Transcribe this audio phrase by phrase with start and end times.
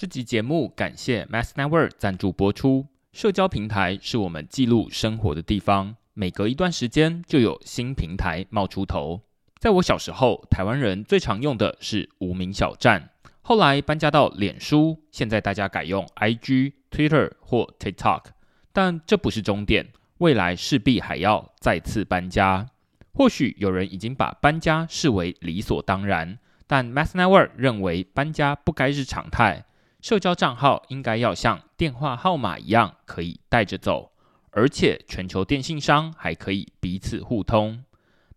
[0.00, 2.86] 这集节目感谢 Mass Network 赞助播出。
[3.12, 9.22] 社交平台是我们记录生活的地方，每隔一段时间就有新平台冒出头。
[9.58, 13.10] 在我小时候，台湾人最常用的是无名小站，
[13.42, 18.26] 后来搬家到脸书，现在大家改用 IG、Twitter 或 TikTok。
[18.72, 19.88] 但这不是终点，
[20.18, 22.68] 未来势必还要再次搬家。
[23.12, 26.38] 或许有人已经把搬家视为理所当然，
[26.68, 29.64] 但 Mass Network 认为搬家不该是常态。
[30.00, 34.12] 社交账号应该要像电话号码一样可以带着走，
[34.50, 37.84] 而且全球电信商还可以彼此互通。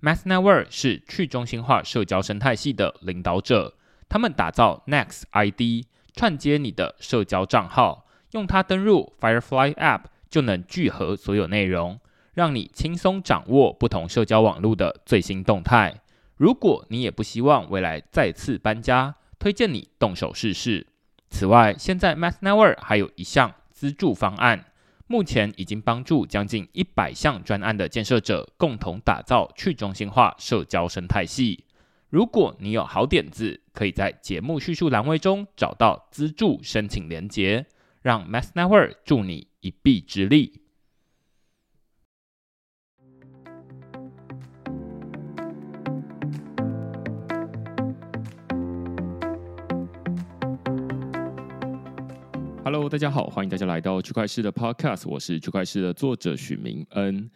[0.01, 3.75] Mass Network 是去中心化社交生态系的领导者，
[4.09, 5.85] 他们打造 Next ID，
[6.15, 11.99] 串接你的社交账号，用它登入 Firefly App 就能聚合所有内容，
[12.33, 16.01] 让你轻松掌握不同社交网络的最新动态。
[16.35, 20.87] 如果你也不希望未来再次搬家，推荐你动手试试。
[21.31, 24.65] 此外，现在 Math Network 还有一项资助方案，
[25.07, 31.63] 目前已经帮助将近一百项专案的建设者共同打造去中心化社交生态系。
[32.09, 37.65] 如果你有好点子，可以在节目叙述栏位中找到资助申请连结，
[38.01, 40.60] 让 Math Network 助你一臂之力。
[52.73, 57.29] Hello，大家好，欢迎大家来到区块势的 Podcast，我是区块势的作者许明恩。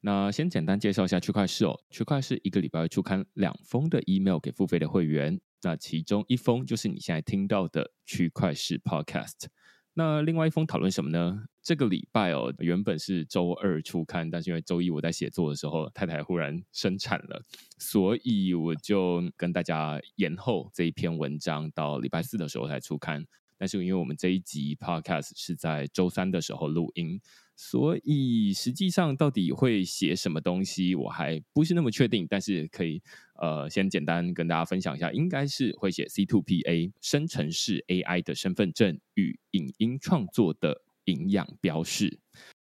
[0.00, 9.44] 那先简单介绍一下区块势哦，区块势一个礼拜会出刊两封的 email 给付费的会员，那其中一封就是你现在听到的区块势 Podcast。
[9.92, 11.44] 那另外一封讨论什么呢？
[11.62, 17.42] 这个礼拜哦，原本是周二出刊，但是因为周一我在写作的时候，太太忽然生产了，
[17.76, 23.22] 所以我就跟大家延后这一篇文章到礼拜四的时候才出刊。
[23.62, 27.20] 但是因为我们这一集 podcast 是在周三的时候录音，
[27.54, 32.26] 所以实际上到底会写什么东西，我还不是那么确定。
[32.28, 33.00] 但是可以
[33.40, 42.18] 呃，先简单跟大家分享一下，应该是会写 C2PA 生成式 AI 的身份证与影音创作的营养标示。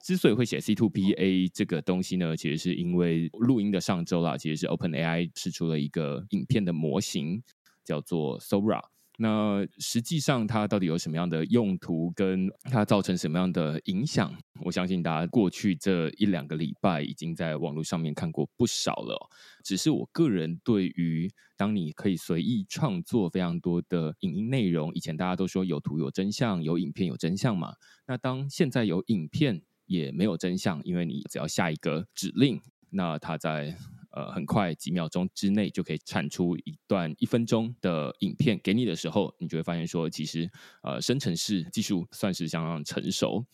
[0.04, 7.40] 之所以会写 C2PA 这个东西呢，其实是因为录音的上周啦，其实是 OpenAI 试出了一个影片的模型，
[7.84, 8.82] 叫做 Sora。
[9.18, 14.34] 那实际上它到底有什么样的用途，跟它造成什么样的影响？
[14.64, 19.28] 我相信大家过去这一两个礼拜已经在网络上面看过不少了。
[19.62, 27.74] 只是我个人对于当你可以随意创作非常多的影音内容，以前大家都说有图有真相，有影片有真相嘛。
[28.06, 33.76] 那当现在有影片也没有真相，因为你只要下一个指令，那它在。
[34.12, 40.50] 呃，很快几秒钟之内就可以产出一段一分钟的影片给你的时候，你就会发现说，其实
[40.82, 43.44] 呃，生成式技术算是相当成熟。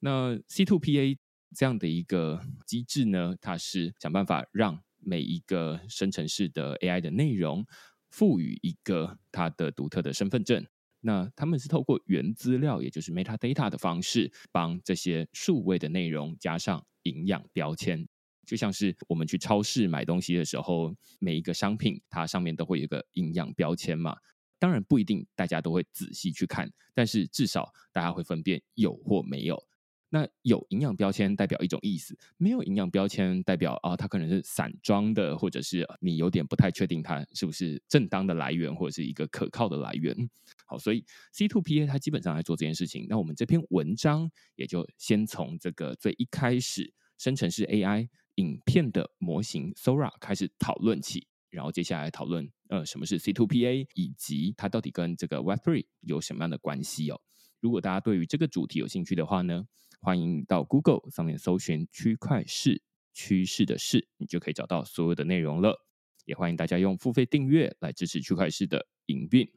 [0.00, 1.18] 那 C two P A
[1.54, 7.64] 这样的一个机制呢，它是想办法让每一个生成式的 AI 的内容
[8.10, 10.66] 赋予一个它的独特的身份证。
[11.00, 18.08] 那他们是透过原资料，也就是 metadata 的方式，帮这些数位的内容加上营养标签。
[18.46, 24.16] 就像是我们去超市买东西的时候，每一个商品它上面都会有一个营养标签嘛。
[24.58, 29.62] 当然不一定大家都会仔细去看，但是至少大家会分辨有或没有。
[30.08, 40.16] 那有营养标签代表一种意思，没有营养标签代表啊，它可能是散装的，或者是你有点不太确定它是不是正当的来源，或者是一个可靠的来源。
[40.64, 43.04] 好，所以 C two P A 它基本上来做这件事情。
[43.10, 48.08] 那我们这篇文章也就先从这个最一开始生成式 AI。
[48.36, 57.20] 影片的模型 Sora 开始讨论起，然后接下来讨论呃什么是 C2PA，以及它到底跟这个 Web3 有什么样的关系哦。
[57.60, 59.66] 如果大家对于这个主题有兴趣的话呢，
[60.00, 62.82] 欢迎到 Google 上面搜寻区块势
[63.12, 65.86] 趋势的势，你就可以找到所有的内容了。
[66.26, 69.48] 也欢迎大家用付费订阅来支持区块势的营运。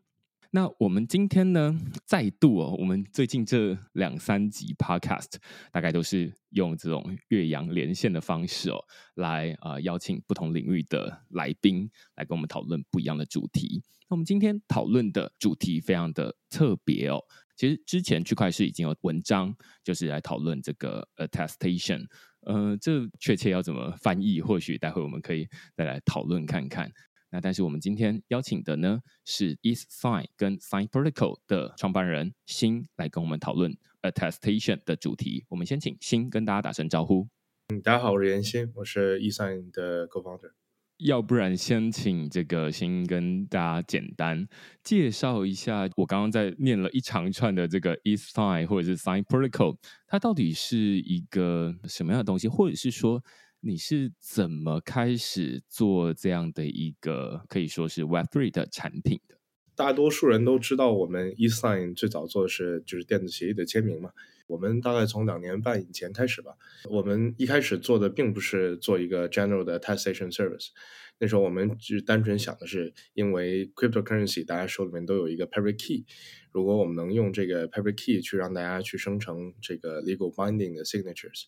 [0.51, 5.35] 那我们今天呢，再度哦，我们最近这两三集 Podcast
[5.72, 13.84] 大概都是用这种越洋连线的方式哦，来啊、呃、邀请不同领域的来宾来跟我们讨论不一样的主题。
[14.09, 17.23] 那我们今天讨论的主题非常的特别哦，
[17.55, 22.07] 其实之前区块势已经有文章，就是来讨论这个 attestation，
[22.41, 26.91] 呃，这确切要怎么翻译，或许待会我们可以再来讨论看看。
[27.31, 35.46] 那但是我们今天邀请的呢是 ETHSign 跟 Sign Protocol 的创办人辛来跟我们讨论 Attestation 的主题。
[35.49, 37.28] 我们先请辛跟大家打声招呼。
[37.70, 40.52] 嗯，大家好，我是严新，我是 ETHSign 的 Co-founder。
[40.97, 44.46] 要不然先请这个先跟大家简单
[44.84, 49.78] 介绍一下，我刚刚在念了一长串的这个 e-sign 或者是 sign protocol，
[50.08, 53.23] 它到底是一个什么样的东西，或者是说
[53.61, 59.35] 你是怎么开始做这样的一个可以说是 Web3 的产品的？
[59.76, 64.11] 大多数人都知道，我们 e-sign 最早做的是就是电子协议的签名嘛。
[64.47, 66.53] 我们大概从两年半以前开始吧，
[66.90, 70.70] 我们一开始做的并不是做一个 general 的 attestation service，
[71.19, 76.05] 那时候我们只单纯想的是，因为 cryptocurrency 大家手里面都有一个 private key，
[76.51, 81.43] 如果我们能用这个 private key 去让大家去生成这个 legal binding 的 signatures，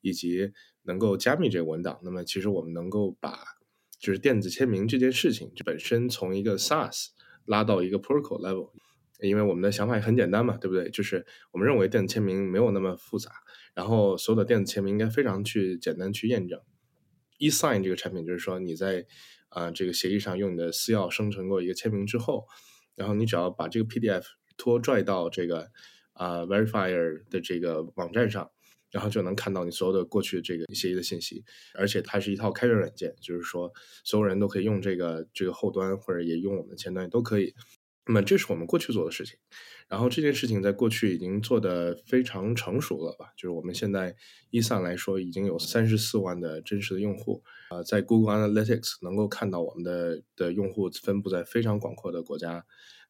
[0.00, 0.52] 以及
[0.84, 3.38] 能够加密这个文档，那么其实我们能够把
[3.98, 7.08] 就是电子签名这件事情就本身从一个 SaaS
[7.44, 8.70] 拉到一个 protocol level。
[9.20, 10.90] 因为我们的想法也很简单嘛，对不对？
[10.90, 13.30] 就是我们认为电子签名没有那么复杂，
[13.74, 16.60] 然后所有的电子签名应该非常去简单去验证。
[17.38, 19.06] E-sign 这个产品就是说你在
[19.48, 22.46] 啊、这个协议上用你的私钥生成过一个签名之后，
[22.94, 24.22] 然后你只要把这个 PDF
[24.58, 25.70] 拖拽到这个
[26.12, 28.50] 啊、verifier 的这个网站上，
[28.90, 31.42] 然后就能看到你所有的过去这个协议的信息，
[31.74, 33.72] 而且它是一套开源软件，就是说
[34.04, 37.54] 所有人都可以用这个这个后端或者也用我们的前端都可以。
[38.08, 39.36] 那么这是我们过去做的事情，
[39.88, 43.32] 然后这件事情在过去已经做得非常成熟了吧？
[43.36, 44.14] 就是我们现在
[44.50, 52.64] e-sign 来说已经有三十四万的真实的用户，呃，在 Google Analytics 能够看到我们的的用户分布在非常广阔的国家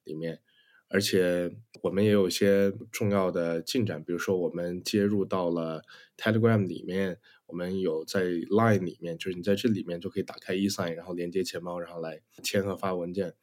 [0.04, 0.40] 里面，
[0.88, 5.82] 而且我们也有一些重要的进展，比如说我们接入到了
[6.16, 13.34] Telegram 里面，我们有在 Line 里面，就是你在这里面就可以打开 e-sign，然后连接钱包，然后来签和发文件。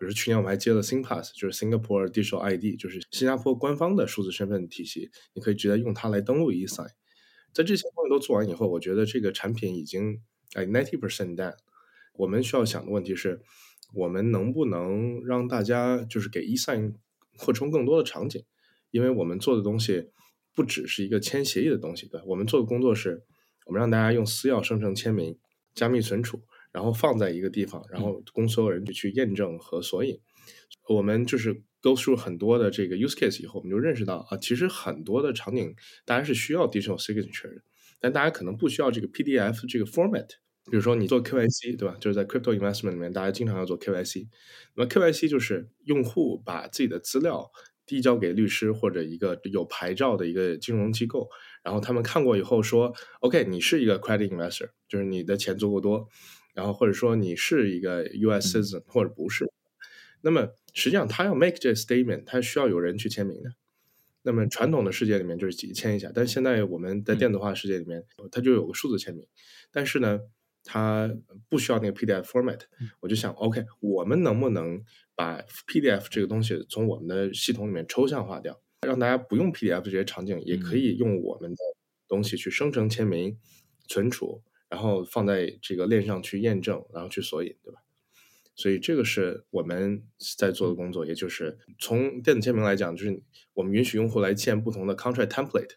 [0.00, 6.88] 比如去年我们还接了 SingPass，就是 Singapore Digital ID，就是新加坡官方的数字身份体系，你可以直接用它来登录 eSign。
[7.52, 10.22] 在这些东西都做完以后，我觉得这个产品已经
[10.54, 11.54] 哎 ninety percent done。
[12.14, 13.42] 我们需要想的问题是，
[13.92, 16.94] 我们能不能让大家就是给 eSign
[17.36, 18.42] 扩充更多的场景？
[18.90, 20.10] 因为我们做的东西
[20.54, 23.22] 不只是一个签协议的东西，对，我们做的工作是，
[23.66, 25.38] 我们让大家用私钥生成签名，
[25.74, 26.42] 加密存储。
[26.72, 30.14] 然后放在一个地方，然后供所有人去去验证和索引。
[30.14, 35.74] 嗯、我们就是 go through 很多的这个 use case 以后，我们就认识到啊，其实很多的场景
[36.04, 37.62] 大家是需要 digital signature 的，
[38.00, 40.28] 但大家可能不需要这个 PDF 这个 format。
[40.70, 41.96] 比如说你做 KYC 对吧？
[41.98, 44.28] 就是在 crypto investment 里面，大家经常要做 KYC。
[44.76, 47.50] 那么 KYC 就是用户把自己的资料
[47.86, 51.28] 递交给律师或者一个有牌照的一个金融机构，
[51.64, 56.06] 然后他们看过以后说，OK，你是一个 credit investor，就是你的钱足够多。
[56.54, 58.58] 然后或者说你是一个 U.S.
[58.58, 59.50] citizen 或者不是，嗯、
[60.22, 63.54] 那么实际上他要 make 这个 statement，他需要有人去签名的。
[64.22, 69.26] 那么传统的世界里面就是几签一下，但是现在我们在电子化世界里面，嗯、它就有个数字签名。
[69.72, 70.20] 但是呢，
[70.62, 71.10] 它
[71.48, 72.60] 不需要那个 PDF format。
[73.00, 81.56] 我就想，OK，我们能不能把 PDF 这个东西从我们的系统里面抽象化掉，让大家不用 PDF 这些场景，也可以用我们的
[82.06, 83.38] 东西去生成签名、
[83.88, 84.42] 存储。
[84.70, 87.82] 然后放在这个链上去验证，然后去索引，对吧？
[88.54, 90.02] 所以这个是我们
[90.36, 93.22] 在做的工作，也就是从电子签名来讲，就是
[93.54, 95.70] 我们允许用户来建不同的 contract template，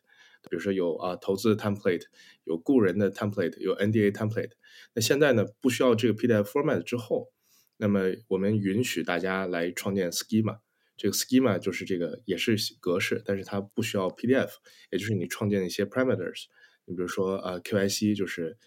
[0.50, 2.04] 比如说有啊投资的 template，
[2.44, 4.51] 有雇人的 template，有 NDA template。
[4.94, 7.31] 那现在呢，不需要这个 PDF format 之后，
[7.78, 10.60] 那么我们允许大家来创建 schema，
[10.98, 14.50] 这个 schema 就是这个也是格式，但是它不需要 PDF，
[14.92, 16.47] 也就是你创建一些 parameters，
[16.83, 18.57] 你比如说啊 QIC 就是。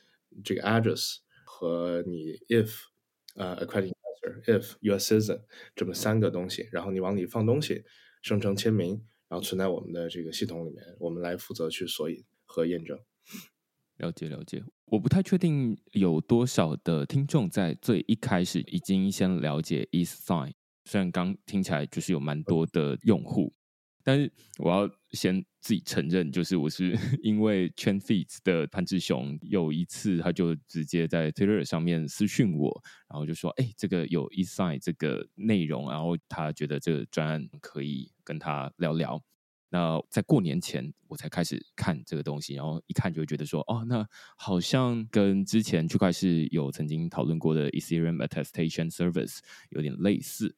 [0.43, 2.73] 这个 address 和你 if
[3.35, 5.14] 呃、accredited investor if U.S.
[5.14, 5.43] citizen
[5.75, 7.85] 这么三个东西，然后你往里放东西，
[8.23, 12.99] 生成签名，然后存在我们的这个系统里面，我们来负责去索引和验证。
[13.99, 20.52] 了解了解，我不太确定有多少的听众在最一开始已经先了解 e-sign，
[20.85, 23.55] 虽然刚听起来就是有蛮多的用户。
[24.05, 26.94] 但是我要先自己承认，就是我是
[27.25, 39.20] 因为 Chainfeeds 的潘志雄有一次他就直接在 Twitter 上面私讯我，然后就说：“哎，这个有 e-sign 这个内容，然后他觉得这个专案可以跟他聊聊。”
[39.68, 44.06] 那在过年前我才开始看这个东西，然后一看就会觉得说：“哦，那
[44.37, 49.38] 好像跟之前区块势有曾经讨论过的 Ethereum Attestation Service
[49.70, 50.54] 有点类似。”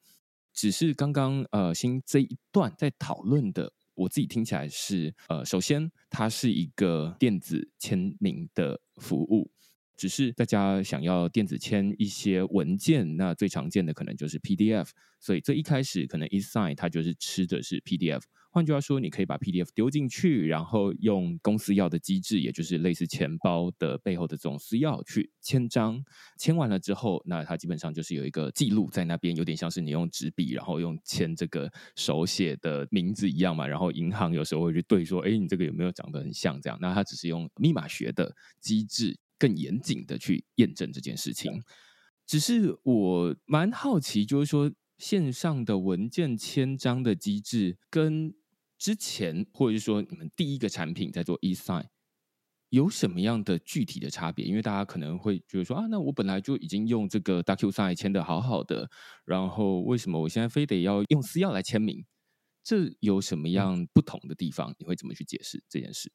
[0.51, 9.51] 只是刚刚呃，新这一段在讨论的，我自己听起来是呃，首先它是一个电子签名的服务，
[9.97, 14.89] 只是大家想要电子签一些文件，那最常见的可能就是 PDF，
[15.19, 18.21] 所以最一开始可能 eSign 它就是吃的是 PDF。
[18.59, 26.03] 换句话说，你可以把 PDF 丢进去，然后用公司要的机制，也就是类似钱包的背后的这种私钥去签章。
[26.37, 33.65] 签完了之后，那它基本上就是有一个记录在那边，有点像是你用纸笔，然后用签这个手写的名字一样嘛。
[33.65, 36.77] 然后银行有时候会去对说，哎，你这个有没有长得很像这样？
[36.81, 41.63] 那它只是用密码学的机制，更严谨的去验证这件事情。
[42.27, 48.33] 只是我蛮好奇，就是说线上的文件签章的机制跟
[48.79, 51.85] 之前，或者是说你们第一个产品在做 eSign，
[52.69, 54.45] 有什么样的具体的差别？
[54.45, 58.89] 因为大家可能会觉得说啊，那我本来就已经用这个 DocuSign 签的好好的，
[59.25, 62.05] 然后为什么我现在非得要用私钥来签名？
[62.63, 64.73] 这有什么样不同的地方？
[64.79, 66.11] 你会怎么去解释这件事？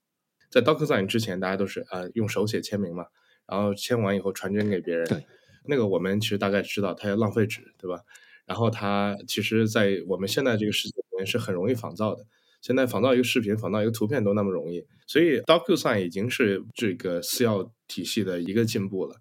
[0.50, 3.06] 在 DocuSign 之前，大家都是呃用手写签名嘛，
[3.47, 5.06] 然后签完以后传真给别人。
[5.06, 5.26] 对，
[5.66, 8.02] 那个我们其实大概知道，它要浪费纸，对吧？
[8.47, 12.25] 然后它其实，在我们现在这个世界里面是很容易仿造的。
[12.64, 19.16] 现在仿造一个视频、仿造一个图片都那么容易，所以 DocuSign 已经是这个私钥体系的一个进步了。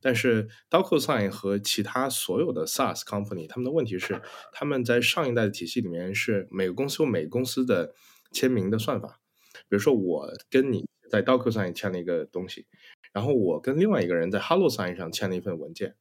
[0.00, 4.20] 但是 DocuSign 和其他所有的 SaaS company，他们的问题是，
[4.52, 7.94] 他们在上一代的体系里面是每个公司有每个公司的
[8.32, 9.20] 签名的算法。
[9.68, 12.66] 比如说，我跟你在 DocuSign 签了一个东西，
[13.12, 15.94] 然后我跟另外一个人在 HelloSign 上签了一份文件，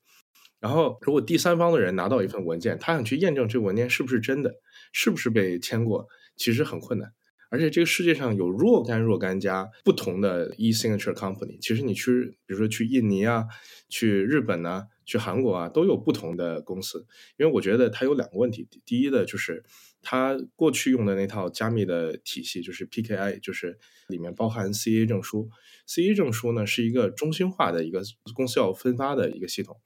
[0.59, 4.55] 然后如果第三方的人拿到一份文件，他想去验证这个文件是不是真的，
[4.91, 6.07] 是不是被签过。
[6.37, 7.11] 其实很困难，
[7.49, 11.59] 而且这个世界上有若干若干家不同的 e-signature company。
[11.59, 13.45] 其实你去，比如说去印尼啊，
[13.89, 17.05] 去日本啊，去韩国啊，都有不同的公司。
[17.37, 19.65] 因为我觉得它有两个问题，第一的就是
[20.01, 25.49] 它过去用的那套加密的体系，就是 PKI，就是里面包含 CA 证书。
[25.87, 28.01] CA 证书呢是一个中心化的一个
[28.35, 29.77] 公司要分发的一个系统。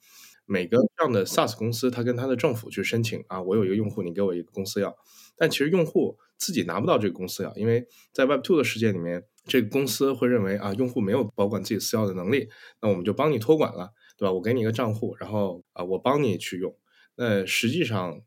[0.48, 4.93] 每个这样的 SaaS 公司，它跟它的政府去申请啊，我有一个用户，你给我一个公司要。
[5.38, 12.50] 但其实用户自己拿不到这个公司钥，因为在 Web2 的世界里面，这个公司会认为啊，用户没有保管自己私钥的能力，
[12.81, 14.33] 那我们就帮你托管了，对吧？
[14.33, 16.75] 我给你一个账户，然后啊，我帮你去用。
[17.15, 18.21] 那实际上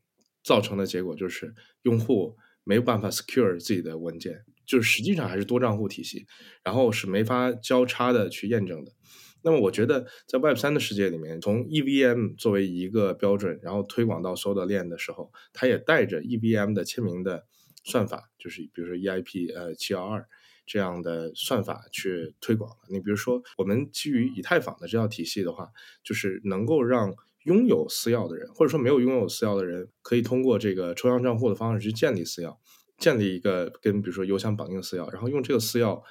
[0.45, 6.25] 造成的结果就是用户没有办法 secure 自己的文件，就是实际上还是多账户体系，
[6.63, 8.93] 然后是没法交叉的去验证的。
[9.43, 17.45] 那么我觉得在 Web 三的世界里面，从 EVM 作为一个标准，然后推广到所有的链的时候，它也带着 EVM 的签名的
[17.85, 20.27] 算法，就是比如说 EIP 呃七幺二
[20.65, 22.69] 这样的算法去推广。
[22.89, 25.69] 你比如说，我们基于以太坊的这套体系的话，
[26.03, 32.57] 就是能够让拥有私钥的人，或者说没有拥有私钥的人，可以通过这个抽象账户的方式去建立私钥，
[32.97, 36.01] 建立一个跟比如说邮箱绑定的私钥，然后用这个私钥。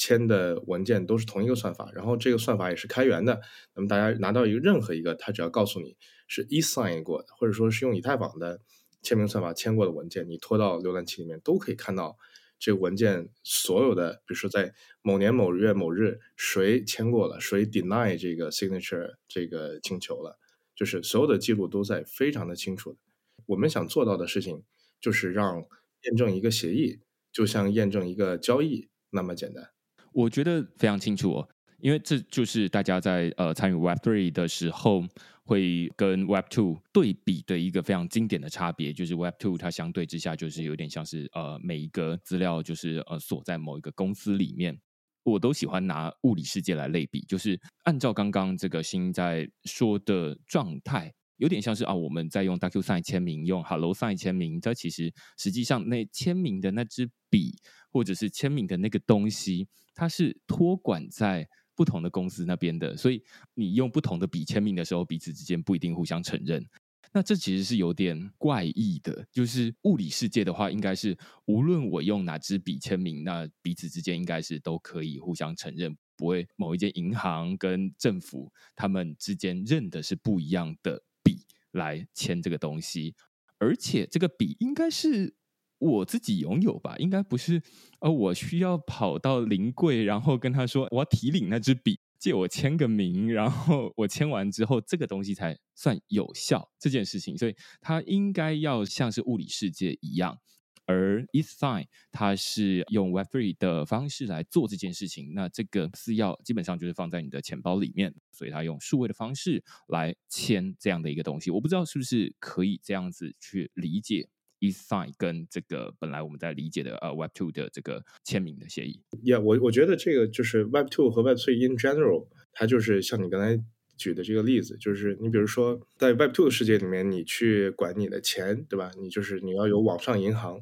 [0.00, 3.40] 签的文件都是同一个算法，然后这个算法也是开源的。
[3.74, 5.96] 那么大家拿到一个任何一个，他只要告诉你
[6.28, 8.60] 是 eSign 过的，或者说是用以太坊的
[9.02, 12.16] 签名算法签过的文件，你拖到浏览器里面都可以看到
[12.58, 20.38] 这个文件所有的，比如说在某年某月某日谁签过了，谁 deny 这个 signature 这个请求了，
[20.74, 22.98] 就是所有的记录都在非常的清楚的。
[23.46, 24.64] 我们想做到的事情
[25.00, 25.64] 就是让
[26.02, 27.00] 验证一个协议，
[27.32, 29.70] 就像验证一个交易那么简单。
[30.12, 35.04] 我觉得非常清楚哦，因为这就是大家在呃参与 Web Three 的时候
[35.48, 44.78] 会跟 Web Two 对比的一个非常经典的差别，就是 Web Two 它相对之下就是有点像是呃每一个资料就是呃锁在某一个公司里面。
[45.24, 57.54] 我都喜欢拿物理世界来类比，就是按照刚刚这个新在说的状态，有点像是啊我们在用 DocuSign 签名，用 HelloSign 签名，这其实实际上那签名的那支笔
[57.90, 59.66] 或者是签名的那个东西。
[59.94, 61.48] 它是托管在
[61.78, 63.22] 不同的公司那边的，所以
[63.54, 66.66] 你用不同的笔签名的时候，彼此之间不一定互相承认。
[67.12, 69.24] 那这其实是有点怪异的。
[69.30, 71.16] 就是物理世界的话，应该是
[71.46, 83.14] 无论我用哪支笔签名，那彼此之间应该是都可以互相承认，不会某一间银行跟政府他们之间认的是不一样的笔来签这个东西，
[83.58, 85.36] 而且这个笔应该是。
[85.78, 87.62] 我自己拥有吧，应该不是，
[88.00, 100.36] 呃，我需要跑到临柜，然后跟他说我要提领那支笔，借我签个名，然后我签完之后，这个东西才算有效这件事情，所以它应该要像是物理世界一样，
[100.84, 114.28] 而 eSign 它是用 Web3 的方式来做这件事情，那这个私钥基本上就是放在你的钱包里面，所以它用数位的方式来签这样的一个东西，我不知道是不是可以这样子去理解。
[114.60, 123.62] eSign 跟这个本来我们在理解的呃 Web Two 的这个签名的协议，，yeah，我我觉得这个就是 Web Two 和 Web Three in general，它就是像你刚才
[123.96, 128.90] 举的这个例子，就是你比如说在 Web 2的世界里面，你去管你的钱，对吧？
[129.00, 130.60] 你就是你要有网上银行，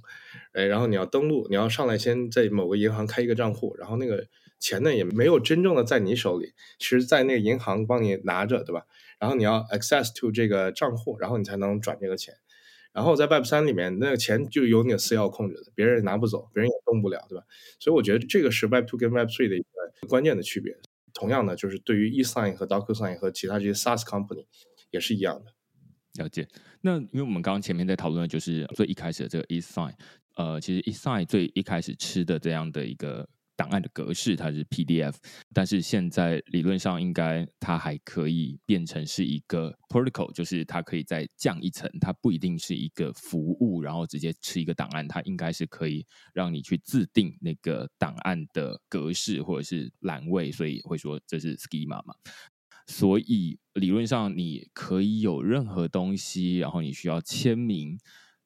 [0.53, 4.27] 哎，然后你要登录，你要上来先在某个银行开一个账户，然后那个
[4.59, 8.87] 钱呢也没有真正的在你手里，其实在那个银行帮你拿着，对吧？
[9.19, 12.35] 然后你要 access to 这个账户，然后你才能转这个钱。
[12.97, 17.45] 然后在 Web 三里面，那个钱就由你的私钥控制的，别人拿不走，别人也动不了，对吧？
[17.79, 20.75] 所以我觉得这个是 Web 2跟 Web 3的一个关键的区别。
[21.13, 24.47] 同样的，就是对于 eSign 和 DocuSign 和其他这些 SaaS company
[24.91, 25.53] 也是一样的。
[26.23, 26.49] 了解。
[26.81, 29.93] 那因为我们刚刚前面在讨论的就是最一开始的这个 eSign，
[30.37, 33.29] 呃，其实 eSign 最一开始吃的这样的一个。
[33.57, 35.15] 档案的格式它是 PDF，
[35.55, 52.15] 但是现在理论上应该它还可以变成是一个 protocol，就是它可以再降一层，它不一定是一个服务，然后直接吃一个档案，它应该是可以让你去自定那个档案的格式或者是栏位，所以会说这是 schema 嘛。
[52.87, 57.99] 所以理论上你可以有任何东西，然后你需要签名，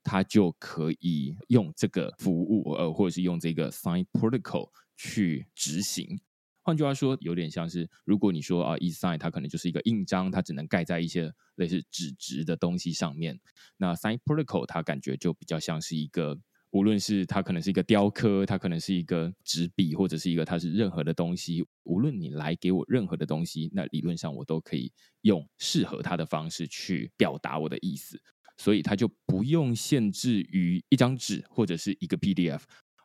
[0.03, 4.71] 它就可以用这个服务，呃，或者是用这个 sign protocol。
[5.03, 6.21] 去执行，
[6.63, 13.41] 换句话说，有点像是如果你说啊，eSign 它可能就是一个印章，它只能盖在一些类似纸质的东西上面。
[13.79, 16.39] 那 Sign Protocol 它感觉就比较像是一个，
[16.73, 24.93] 无论是它可能是一个雕刻，它可能是一个纸笔，或者是一个它是任何的东西，无论你来给我任何的东西，那理论上我都可以
[25.23, 28.21] 用适合它的方式去表达我的意思，
[28.59, 32.61] 所以它就不用限制于一张纸或者是一个 PDF。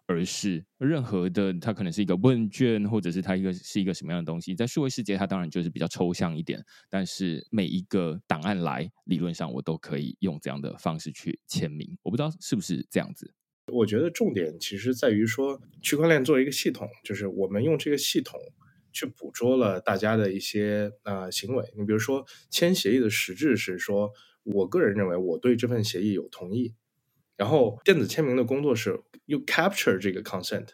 [0.07, 6.63] 而是任何的，它可能是一个问卷，或者是它一个是一个什么样的东西，在数位世界，它当然就是比较抽象一点。
[6.89, 11.97] 但是每一个档案来，理论上我都可以用这样的方式去签名。
[12.03, 13.33] 我不知道是不是这样子。
[13.73, 18.39] 我觉得重点其实在于说，区块链作为一个系统，就是我们用这个系统
[18.93, 21.65] 去捕捉了大家的一些呃行为。
[21.75, 24.11] 你比如说签协议的实质是说，
[24.43, 26.75] 我个人认为我对这份协议有同意。
[27.37, 30.67] 然后电子签名的工作是 you capture 这个 consent，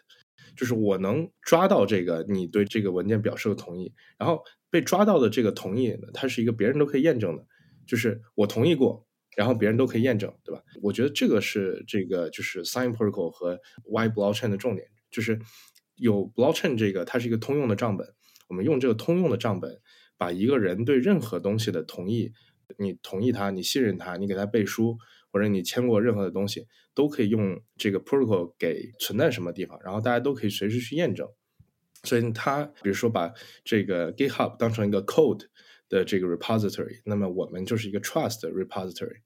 [0.56, 7.46] 就是我能抓到这个你对这个文件表示的同意，然后被抓到的这个同意，它是一个别人都可以验证的，
[7.86, 9.06] 就是我同意过，
[9.36, 10.62] 然后别人都可以验证，对吧？
[10.82, 15.38] 我觉得这个是这个就是 sign protocol 和 why blockchain 的重点，就是
[15.96, 18.06] 有 blockchain 这个它是一个通用的账本，
[18.48, 19.80] 我们用这个通用的账本，
[20.16, 22.32] 把一个人对任何东西的同意，
[22.78, 24.98] 你同意他，你信任他，你给他背书。
[25.32, 31.26] 或者你签过任何的东西，都可以用这个 protocol 给存在什么地方，然后大家都可以随时去验证。
[32.04, 33.32] 所以它，比如说把
[33.64, 35.46] 这个 GitHub 当成一个 code
[35.88, 39.20] 的这个 repository，那么我们就是一个 trust repository，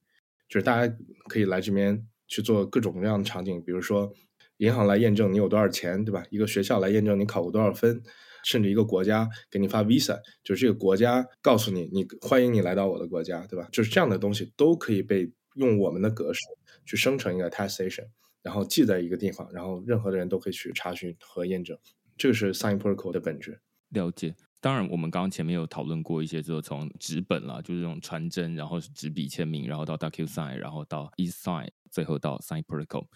[0.48, 0.96] 就是大家
[1.28, 4.12] 可以来这边去做各种各样的场景，比如说
[4.58, 6.22] 银行来验证你有多少钱，对吧？
[6.30, 8.02] 一个学校来验证你考过多少分，
[8.44, 13.66] 甚至一个国家给你发 visa，就是这个国家告诉你，你欢迎你来到我的国家，对吧？
[13.72, 15.32] 就是这样的东西都可以被。
[15.56, 16.40] 用我们的格式
[16.84, 18.06] 去生成一个 testation，
[18.42, 21.76] 然后记在一个地方，然后任何的人都可以去查询和验证。
[22.16, 23.60] 这个是 Sign Protocol 的本质。
[23.90, 24.34] 了解。
[24.58, 33.06] 当然，我们刚刚前面有讨论过一些，就是从纸本啦，就是这种传真，然后是纸笔签名，然后到 DocuSign，然后到 eSign，最后到 Sign Protocol。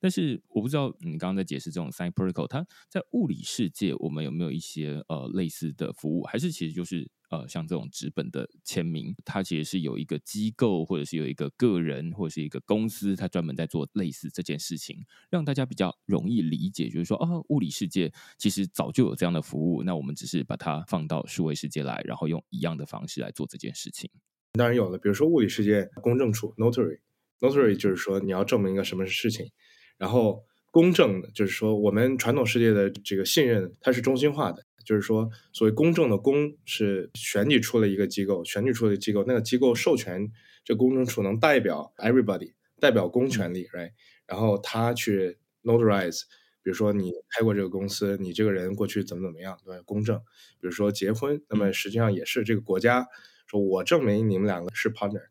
[0.00, 24.10] 但是我不知道你刚刚在解释这种 Sign Protocol，它在物理世界我们有没有一些呃类似的服务，还是其实就是呃像这种纸本的签名，它其实是有一个机构或者是有一个个人或者是一个公司，它专门在做类似这件事情，让大家比较容易理解，就是说哦，物理世界其实早就有这样的服务，那我们只是把它放到数位世界来，然后用一样的方式来做这件事情。
[24.52, 29.50] 当然有了，比如说物理世界公证处 Notary，Notary 就是说你要证明一个什么事情。
[29.98, 40.30] 然后公证就是说，我们传统世界的这个信任它是中心化的，就是说，所谓公正的公是选举出了一个机构，选举出了一个机构，那个机构授权
[40.64, 43.90] 这公证处能代表 everybody，代表公权力，right？
[44.26, 46.22] 然后他去 notarize，
[46.62, 49.82] 比如说你开过这个公司，你这个人过去怎么怎么样，对吧？
[49.84, 50.16] 公证，
[50.60, 53.06] 比如说结婚，那么实际上也是这个国家
[53.46, 55.26] 说我证明你们两个是 partner，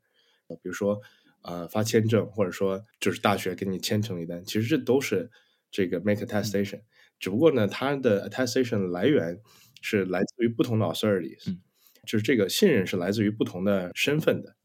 [0.61, 1.01] 比如说。
[1.47, 5.29] 呃，发签证或者说就是大学给你签成一单，其实这都是
[5.69, 6.83] 这个 make attestation，、嗯、
[7.19, 9.39] 只不过呢，它的 attestation 来源
[9.81, 11.59] 是来自于不同的 authorities，、嗯、
[12.05, 14.55] 就是这个信任是来自于不同的身份的，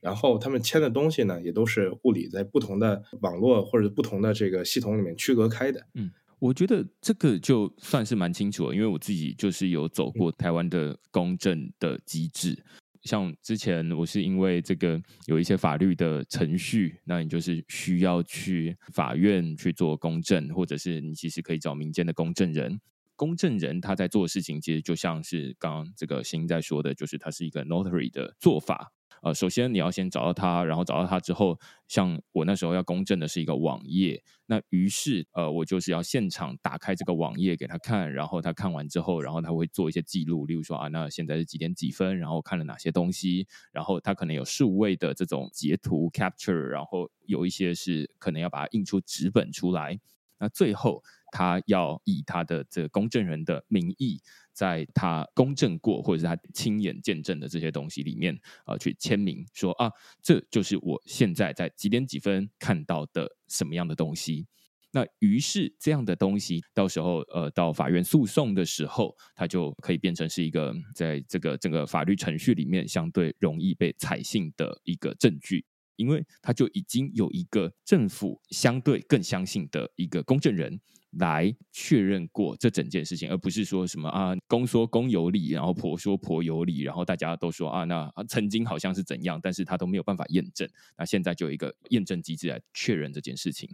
[0.00, 5.86] 然后他们签的东西呢，也都是物理在不同的网络或者不同的这个系统里面区隔开的。
[5.94, 12.62] 嗯，我觉得这个就算是蛮清楚了，因为我自己就是有走过台湾的公证的机制。
[13.06, 22.80] 像之前我是因为这个有一些法律的程序，那你就是需要去法院去做公证，或者是你其实可以找民间的公证人。
[23.14, 28.92] 公证人他在做的事情，其实就像是刚刚这个新在说的，就是他是一个 notary 的做法。
[29.26, 31.58] 呃，首先你要先找到他，然后找到他之后，
[31.88, 49.98] 像我那时候要公证的是一个网页，那于是呃，我就是要现场打开这个网页给他看，然后他看完之后，然后他会做一些记录，例如说啊，那现在是几点几分，然后看了哪些东西，然后他可能有数位的这种截图 capture，然后有一些是可能要把它印出纸本出来，
[50.38, 54.20] 那最后他要以他的这个公证人的名义。
[54.56, 58.34] 在他公证过或者是他亲眼见证的这些东西里面，
[58.64, 64.46] 呃，去签名说啊，这就是我现在在几点几分看到的什么样的东西。
[64.92, 80.80] 那于是这样的东西，到时候呃，到法院诉讼的时候，它就可以变成是一个在这个整个法律程序里面相对容易被采信的一个证据，因为它就已经有一个政府相对更相信的一个公证人。
[81.18, 90.68] 来确认过这整件事情，而不是说什么啊，公说公有理，然后婆说婆有理，然后大家都说啊，那曾经好像是怎样，但是他都没有办法验证。
[90.98, 93.70] 那现在就有一个验证机制来确认这件事情。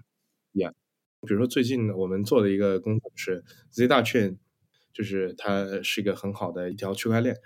[0.52, 0.70] Yeah，
[1.26, 4.38] 比如说最近我们做的一个工作是 Z 大券
[4.92, 7.37] 就是它是一个很好的一条区块链。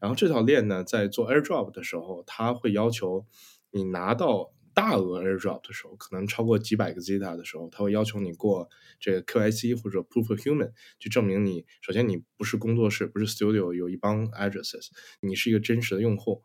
[0.00, 3.26] 然后这条链呢，在做 AirDrop 的时候，它会要求
[3.70, 4.53] 你拿到。
[4.74, 14.88] 大额 airdrop 的时候，可能超过几百个 Zeta 的时候，他会要求你过这个 QIC 或者 Proof of Human，去证明你首先你不是工作室，不是 studio，有一帮 addresses，
[15.20, 16.42] 你是一个真实的用户。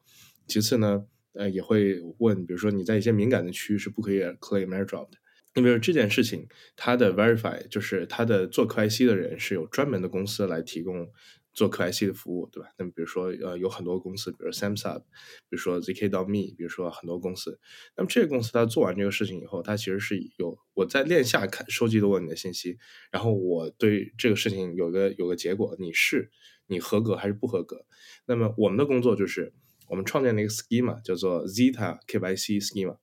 [0.48, 5.18] 其次呢，呃，也会问，比如说你在一些敏感的区域是不可以 claim airdrop 的。
[5.56, 11.12] 你比如这件事情，它的 verify 就是它的做 QIC 的人是有专门的公司来提供。
[11.54, 12.70] 做 KYC 的服务，对吧？
[12.78, 15.06] 那么比如说，呃，有很多公司，比如 Samsung，比
[15.52, 17.60] 如说 ZK 到 Me，比如说很多公司。
[17.98, 22.78] 那么这个公司它做完这个事情以后，它其实是有我在链下看收集了我你的信息，
[23.12, 26.32] 然后我对这个事情有个有个结果，你是
[26.68, 27.86] 你合格还是不合格？
[28.26, 29.52] 那么我们的工作就是
[29.90, 32.98] 我们创建了一个 schema，叫做 Zeta KYC schema。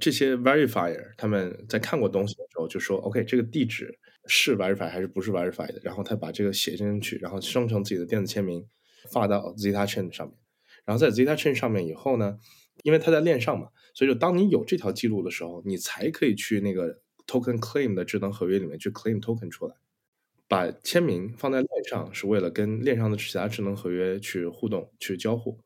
[0.00, 5.80] 这些 verifier 他们在看过东西的时候就说：“OK，这个地址。”是 verify 还是不是 verify 的？
[5.82, 8.64] 然后他把这个写进去，然后生成自己的电子签名，
[9.10, 10.36] 发到 Zeta-Chain 上面。
[10.84, 12.38] 然后在 Zeta-Chain 上面以后呢，
[12.82, 19.74] 因为它在链上嘛，所以就当你有这条记录的时候，你才可以去那个 Token Claim 的智能合约里面去 claim token 出来。
[20.46, 25.58] 把签名放在链上是为了跟链上的其他智能合约去互动、去交互。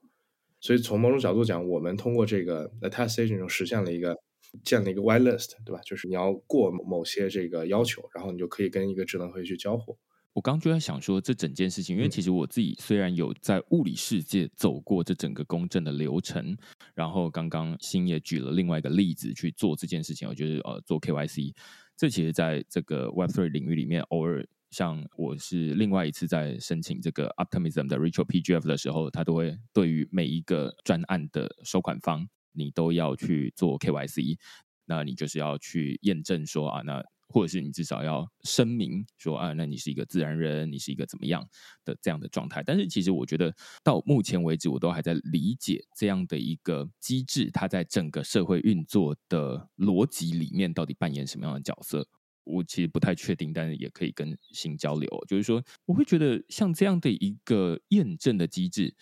[0.60, 4.16] 所以从某种角度讲，我们通过这个 attestation 中实现了一个。
[4.64, 5.80] 建了一个 whitelist，对吧？
[5.84, 9.98] 就是你要过某些这个要求，然后你就可以跟一个智能合约去交互。
[10.34, 16.56] 我刚就在想说，这整件事情，因为其实我自己虽然有在物理世界走过这整个公证的流程，
[16.94, 21.54] 然后刚刚新也举了另外一个例子去做这件事情，我觉得呃做 KYC，
[21.98, 32.26] 这其实在这个 Web3 领域里面，偶尔像我是另外一次在申请这个 Optimism 的 Ritual PGF 的时候，他都会对于每一个专案的收款方。
[32.52, 34.38] 你都要去做 KYC，
[34.86, 41.42] 那你就是要去验证说啊，那或者是你至少要声明说啊，那你是一个自然人，你是一个怎么样
[41.82, 42.62] 的这样的状态。
[42.62, 52.06] 但是其实我觉得到目前为止，我都还在理解这样的一个机制，它在整个社会运作的逻辑里面到底扮演什么样的角色。
[52.44, 55.08] 我其实不太确定，但是也可以跟新交流。
[55.26, 58.94] 就是说，我会觉得像这样的一个验证的机制，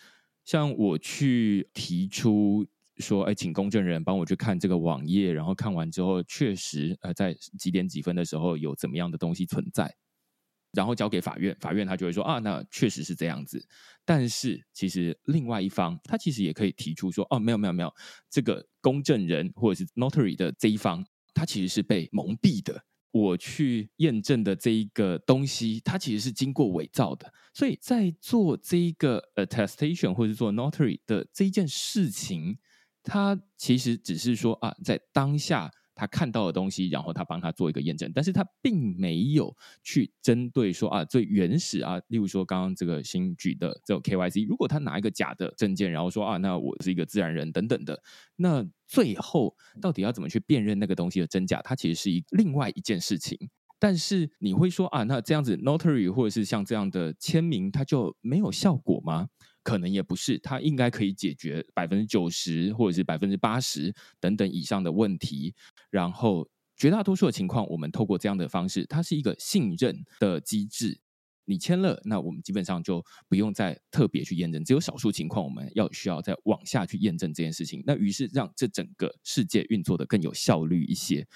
[0.45, 2.65] 像我去提出。
[3.01, 9.93] 说，哎，请公证人帮我去看这个网页，然后看完之后，确实，呃，在几点几分的时候有怎么样的东西存在，
[10.71, 13.67] 然后交给法院，法院他就会说，啊，那确实是这样子。
[14.05, 17.93] 但是，其实另外一方，他其实也可以提出说，哦，没有，没有，没有，
[18.29, 22.85] 这个公证人或者是 notary 的这一方，他其实是被蒙蔽的。
[23.13, 27.29] 我去验证的这一个东西，它其实是经过伪造的。
[27.53, 32.57] 所以在做这一个 attestation 或者做 notary 的这一件事情。
[33.03, 48.01] 他其实只是说啊，在当下他看到的东西，然后他帮他做一个验证，但是他并没有去针对说啊，最原始啊，例如说刚刚这个新举的这种 KYC，如果他拿一个假的证件，然后说啊，那我是一个自然人等等的，
[48.37, 51.61] 那最后到底要怎么去辨认那个东西的真假？
[51.63, 53.49] 它其实是一另外一件事情。
[53.77, 59.29] 但是你会说啊，那这样子 notary 或者是像这样的签名，它就没有效果吗？
[59.63, 65.53] 可能也不是，它应该可以解决百分之九十或者是百分之八十等等以上的问题。
[65.89, 70.99] 然后绝大多数的情况，我们透过这样的方式，它是一个信任的机制。
[71.45, 74.63] 你签了，那我们基本上就不用再特别去验证。
[74.63, 77.83] 只有少数情况，我们要需要再往下去验证这件事情。
[77.85, 81.27] 那于是让这整个世界运作的更有效率一些。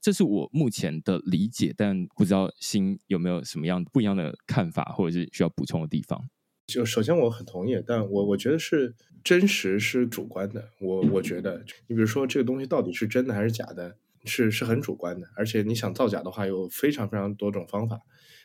[0.00, 6.28] 这是我目前的理解，但不知道新有没有什么样不一样的看法，或者是需要补充的地方。
[6.66, 10.70] 就首先我很同意，但我我觉得是真实是主观的。
[10.80, 15.28] 我我觉得，你比如说这个东西到底是真的还是假的，是是很主观的。
[15.36, 18.00] 而且你想造假的话，有非常非常多种方法。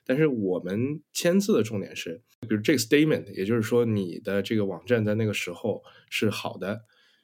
[0.05, 6.81] 但是我们签字的重点是，比如这个 statement，也就是说你的这个网站在那个时候是好的，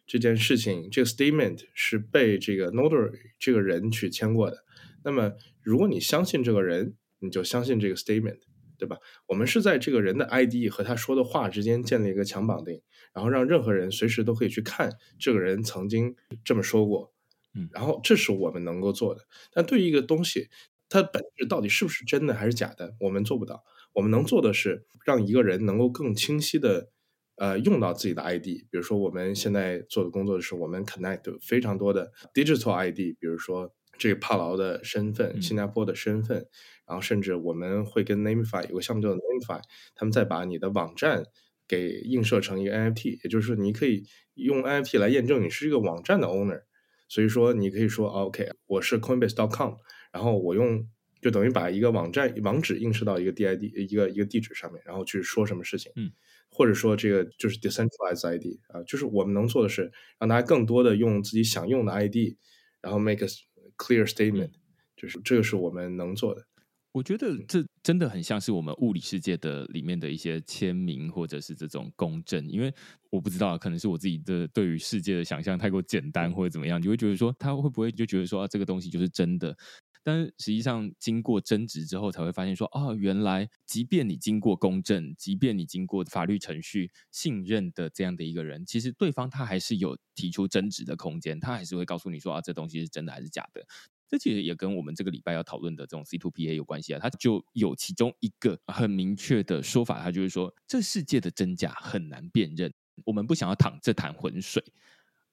[0.07, 4.63] 这件事情，这个 statement 是被这个 notary 这个人去签过的。
[5.03, 8.39] 那么如果你相信这个人，你就相信这个 statement。
[8.77, 8.97] 对吧？
[9.27, 12.81] 我们是在这个人的 ID 和他说的话之间建立一个强绑定，
[13.13, 17.13] 然后让任何人随时都可以去看这个人曾经这么说过，
[17.55, 19.25] 嗯，然后这是我们能够做的。
[19.51, 20.49] 但对于一个东西，
[20.89, 23.63] 它本质到底是不是真的还是假的，我们做不到。
[23.93, 26.91] 我们能做的是让一个人能够更清晰的，
[27.37, 28.45] 呃，用到自己的 ID。
[28.45, 36.45] 比如说我们现在做的工作是，我们 connect 非常多的 digital ID，比如说这个帕劳的身份、新加坡的身份。
[36.87, 39.61] 嗯然后甚至我们会跟 Namify 有个项目叫做 Namify，
[39.93, 41.25] 他们再把你的网站
[41.67, 46.63] 给映射成一个 NFT，也就是说你可以用 NFT 来验证你是一个网站的 owner。
[47.09, 49.75] 所以说你可以说 OK，我是 Coinbase.com，
[50.11, 50.85] 然后我用
[51.21, 56.11] 就等于把一个网站网址映射到一个 DID 一个一个地址上面，然后去说什么事情，嗯，
[56.49, 62.35] 或者说这个就是 decentralized ID 啊，就是我们能做的是让大家更多的用自己想用的 ID，
[62.81, 63.29] 然后 make a
[63.77, 64.51] clear statement，
[64.97, 66.45] 就是这个是我们能做的。
[66.93, 72.47] 我觉得这真的很像是我们物理世界的里面的一些签名，或者是这种公证。
[72.49, 72.73] 因为
[73.11, 79.55] 我不知道，可能是我自己的对于世界的想象太过简单，或者怎么样，你会觉得说他会不会就觉得说啊，这个东西就是真的？
[80.03, 93.61] 但实际上经过争执之后，才会发现说啊，原来即便你经过公证，即便你经过法律程序信任的这样的一个人，其实对方他还是有提出争执的空间，他还是会告诉你说啊，这东西是真的还是假的。
[94.07, 104.63] 这其实也跟我们这个礼拜要讨论的这种 C2PA 有关系啊，它就有其中一个很明确的说法，它就是说，这世界的真假很难辨认，我们不想要淌这潭浑水，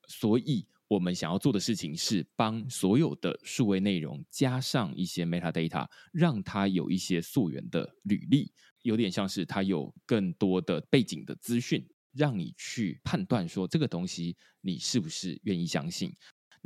[0.08, 16.12] 所以我们想要做的事情是帮所有的数位内容加上一些 metadata，让它有一些溯源的履历，有点像是它有更多的背景的资讯，让你去判断说这个东西你是不是愿意相信。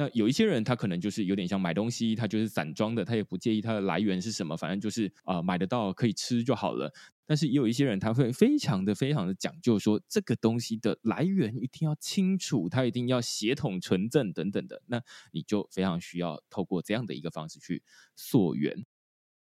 [0.01, 6.95] 那有一些人，他可能就是有点像买东西，他就是散装的，他也不介意它的来源是什么，反正就是啊、呃、买得到可以吃就好了。
[7.27, 14.81] 但是也有一些人，他会非常的非常的讲究，说这个东西的来源一定要清楚，它一定要血统纯正等等的。
[14.87, 17.83] 那你就非常需要透过这样的一个方式去
[18.15, 18.87] 溯源。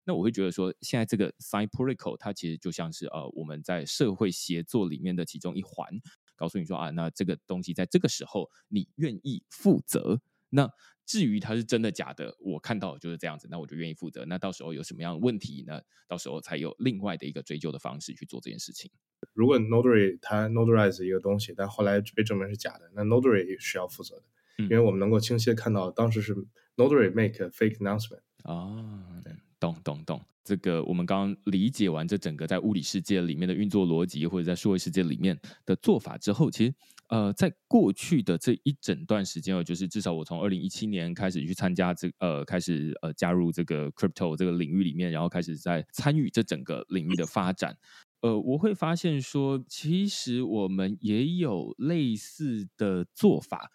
[0.05, 5.87] 那我会觉得说，现在这个 Sign Protocol 它其实就像是呃我们在社会协作里面的其中一环，
[6.35, 10.19] 告诉你说啊，那这个东西在这个时候你愿意负责。
[10.51, 10.71] 那
[11.05, 14.25] 至于它是真的假的，我看到就是这样子，那我就愿意负责。
[14.25, 15.81] 那到时候有什么样的问题呢？
[16.09, 18.91] 到时候才有另外的一个追究的方式去做这件事情。
[19.33, 24.25] 如果 Notary 它 Notarize 一个东西，但后来被证明是假的，那 Notary 也是要负责的，
[24.59, 26.35] 嗯，因为我们能够清晰的看到当时是
[26.77, 28.21] Notary make a fake announcement。
[28.43, 29.23] 啊，
[29.61, 30.21] 懂懂懂。
[30.45, 36.75] 这个我们刚刚理解完这整个在物理世界里面的运作逻辑，或者在数位世界里面的做法之后，其实。
[37.09, 47.77] 呃，在过去的这一整段时间，就是至少我从二零一七年开始去参加这呃，开始呃加入这个 crypto 这个领域里面，然后开始在参与这整个领域的发展。
[48.23, 53.71] 呃，我会发现说，其实我们也有类似的做法。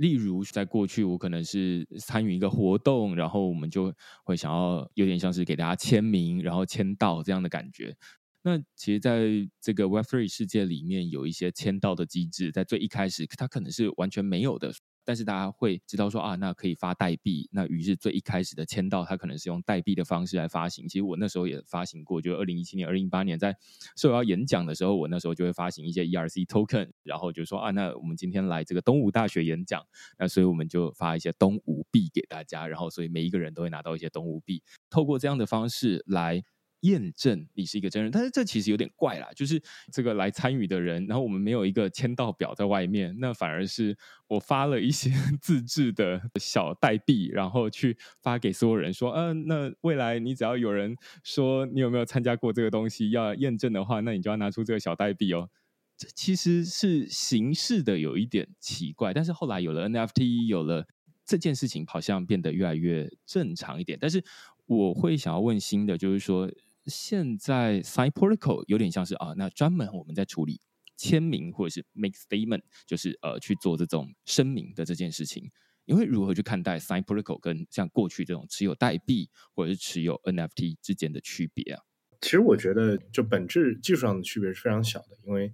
[0.00, 3.92] 例如，在过去我可能是参与一个活动，然后我们就
[4.24, 7.94] 会想要有点像是给大家签名，然后签到这样的感觉。
[8.42, 9.28] 那其实，在
[9.60, 14.72] 这个 Web Free 世界里面，有一些签到的机制，在最一开始，它可能是完全没有的。
[15.10, 17.48] 但是大家会知道说啊，那可以发代币。
[17.50, 20.86] 那于是最一开始的签到，它可能是用代币的方式来发行。
[20.86, 23.52] 其实我那时候也发行过，就二零一七年、二零一八年在
[23.96, 29.84] 受邀演讲的时候，我那时候就会发行一些 ERC token，然后就说啊，那我们今天来这个东吴大学演讲，
[30.16, 36.44] 那所以我们就发一些东吴币给大家，然后所以每一个人都会拿到一些东吴币，透过这样的方式来。
[36.80, 39.60] 验证你是一个真人，但是这其实有点怪啦，就是
[39.92, 43.94] 这个来参与的人，然后我们没有一个签到表在外面，那反而是
[44.28, 45.10] 我发了一些
[45.42, 55.50] 自制的小代币，然后去发给所有人说，嗯、那未来你只要有人说你有没有参加过这个东西要验证的话，那你就要拿出这个小代币哦。
[55.98, 60.86] 这其实是形式的有一点奇怪，但是后来有了 NFT，有了
[61.26, 63.98] 这件事情，好像变得越来越正常一点。
[64.00, 64.24] 但是
[64.64, 66.50] 我会想要问新的，就是说。
[66.86, 70.60] 现在 Sign Protocol 有点像是啊，那专门我们在处理
[70.96, 75.50] 签名或者是 make statement，就是呃去做这种声明的这件事情。
[75.86, 81.82] 你会如何去看待 Sign Protocol 跟像过去这种持有代币或者是持有 NFT 之间的区别啊？
[82.20, 85.46] 其实我觉得，就本质技术上的区别是非常小的，因为，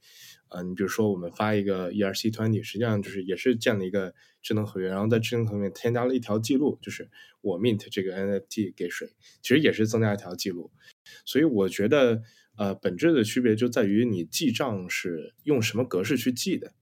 [0.48, 4.12] 嗯、呃，你比如说我们发一个 ERC20，实际上就是也是建了一个
[4.42, 7.08] 智能合约，然后在智能合约里面添加了一条记录，就是
[7.40, 9.08] 我 mint 这个 NFT 给谁，
[9.40, 10.72] 其实也是增加一条记录。
[11.24, 12.22] 所以我觉得，
[12.56, 16.72] 呃，本质的区别就在于你记账是用什么格式去记的。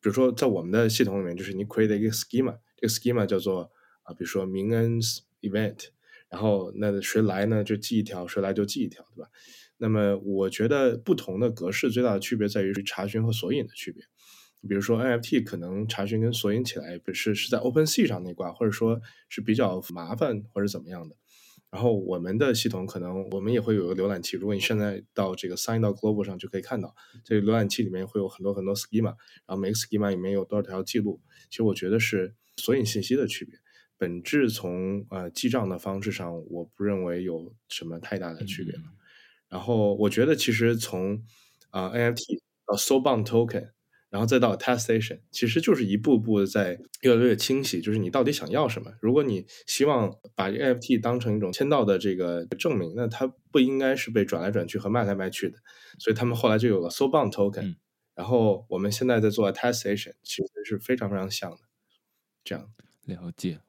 [0.00, 3.70] 比如说在我们的系统里面，就是你 create 一个 schema，这个 schema 叫做
[4.02, 5.00] 啊、比如说明恩
[5.42, 5.88] event。
[6.28, 7.62] 然后那谁来呢？
[7.62, 9.30] 就记一条，谁来就记一条，对吧？
[9.78, 14.02] 那么我觉得不同的格式最大的区别在于是查询和索引的区别。
[14.68, 21.14] 比如说 NFT 可能查询跟索引起来不是是在 OpenSea 上那挂，或者说是比较麻烦或者怎么样的。
[21.76, 31.20] 然后我们的系统可能我们也会有个浏览器，如果你现在到这个 Sign 到 Global 上就可以看到，这个浏览器里面会有很多很多 schema，然后每个 schema 里面有多少条记录。
[31.50, 33.58] 其实我觉得是索引信息的区别。
[33.98, 38.74] 本质从呃记账的方式上，我不认为有什么太大的区别。
[38.74, 38.84] 嗯、
[39.50, 41.22] 然后我觉得其实从
[41.68, 43.72] 啊、呃、NFT 到 Soulbound Token，
[44.16, 48.90] 然后再到 Attestation，其实就是一步步在越来越清晰，就是你到底想要什么。
[49.02, 55.58] 如果你希望把 NFT 当成一种签到的这个证明，那它不应该是被转来转去和卖来卖去的。
[55.98, 57.76] 所以他们后来就有了 Soulbound Token，、嗯、
[58.14, 61.58] 然后我们现在在做 Attestation，其实是非常非常像的。
[62.42, 62.70] 这样
[63.04, 63.60] 了解。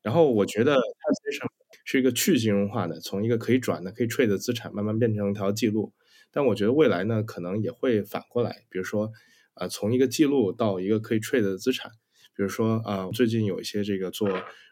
[0.00, 1.46] 然后我觉得 Attestation
[1.84, 5.92] 是一个去金融化的，从一个可以转的、可以 trade 的资产，慢慢变成一条记录。
[6.30, 9.12] 但我觉得未来呢，可能也会反过来，比如说，
[9.60, 11.92] 呃，从一个记录到一个可以 trade 的资产。
[12.34, 14.28] 比如说，啊、呃，最近有一些这个做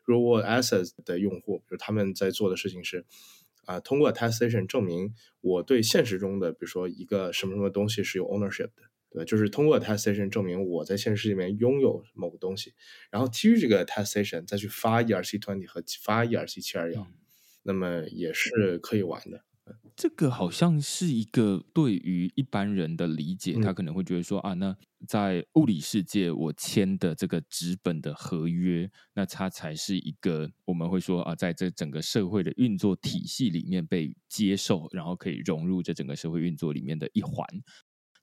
[0.06, 3.04] real world assets 的用户，比如他们在做的事情是，
[3.66, 8.82] 啊、呃，通过 Attestation 证明我对现实中的，比如说一个什么什么东西是有 ownership 的。
[9.10, 12.74] 对，就是通过 attestation 证明我在现实世界里面拥有某个东西，
[13.10, 17.06] 然后基于这个 attestation 再去发 ERC20 和发 ERC721，
[17.62, 19.42] 那么也是可以玩的。
[19.98, 24.76] 这个好像是一个对于一般人的理解，他可能会觉得说、嗯、啊，那
[25.08, 37.44] 在物理世界我签的这个纸本的合约，那它才是一个我们会说啊，在这整个社会的运作体系里面被接受，然后可以融入这整个社会运作里面的一环。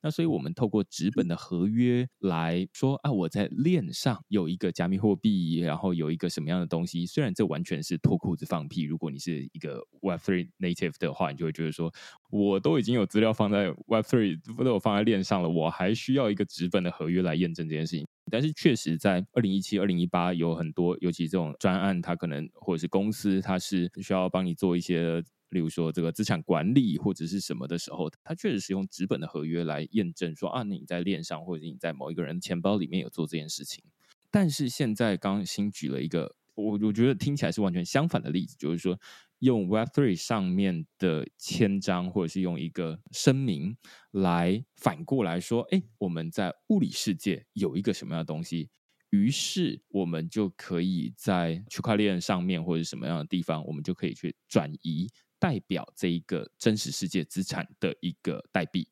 [0.05, 7.07] 那所以，我们透过纸本的合约来说啊，我在链上有一个加密货币，然后有一个什么样的东西。
[7.07, 8.83] 虽然这完全是脱裤子放屁。
[8.83, 11.91] 如果你是一个 Web3 native 的话，你就会觉得说，
[12.29, 18.05] 我都已经有资料放在 Web3，不都有放在链上了，我还需要一个纸本的合约来验证这件事情。
[18.31, 25.23] 但是，确实在二零一七、二零一八有很多，尤其这种专案，它可能或者是公司，它是需要帮你做一些。
[25.55, 33.81] 例如说，这个资产管理或者是什么的时候，它确实是用纸本的合约来验证说啊，你在链上或者你在某一个人钱包里面有做这件事情。
[34.29, 38.99] 但是现在刚刚新举了一个，我我觉得听起来是完全相反的例子，就是说
[39.39, 43.77] 用 Web Three 上面的签章或者是用一个声明
[44.11, 48.69] 来反过来说，哎，我们在物理世界有一个什么样的东西，
[49.11, 55.09] 于是我们就可以在区块链上面或者什么样的地方，我们就可以去转移。
[55.39, 58.87] 代表这一个真实世界资产的一个代币，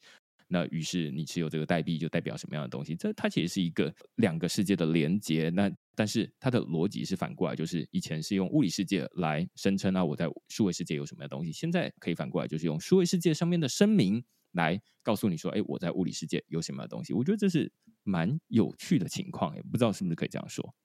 [0.48, 2.96] 那于是你持有这个代币就代表什么样的东西？
[2.96, 5.50] 这它其实是一个两个世界的连接。
[5.50, 17.14] 那但是它的逻辑是反过来，就是以前是用物理世界来声称啊，我在数位世界有什么样的东西，现在可以反过来，就是用数位世界上面的声明来告诉你说，哎，我在物理世界有什么样的东西。
[17.14, 17.72] 我觉得这是
[18.04, 20.76] 蛮有趣的情况，也不知道是不是可以这样说。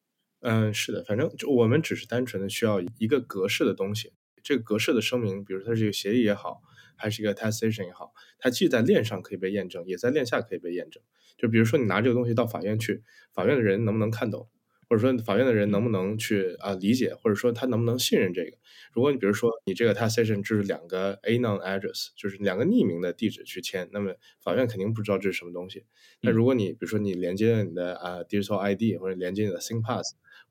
[0.41, 4.13] 嗯，是的，反正就我们只是单纯的需要一个格式的东西。
[4.43, 6.63] 这个格式的声明，比如它是一个协议也好，
[6.97, 11.03] 还是一个 attestation 也好，它既在链上可以被验证，也在链下可以被验证。
[11.37, 14.49] 就比如说你拿这个东西到法院去，法院的人能不能看懂，
[14.89, 18.57] 或者说法院的人能不能去啊、呃、理解，或者说他能不能信任这个？
[18.93, 25.85] 如果你比如说你这个 attestation 就是两个 anon address，就是两个匿名的地址去签，那么法院肯定不知道这是什么东西。
[26.23, 30.03] 那如果你比如说你连接了你的啊、呃、digital ID 或者连接你的 ThinkPass，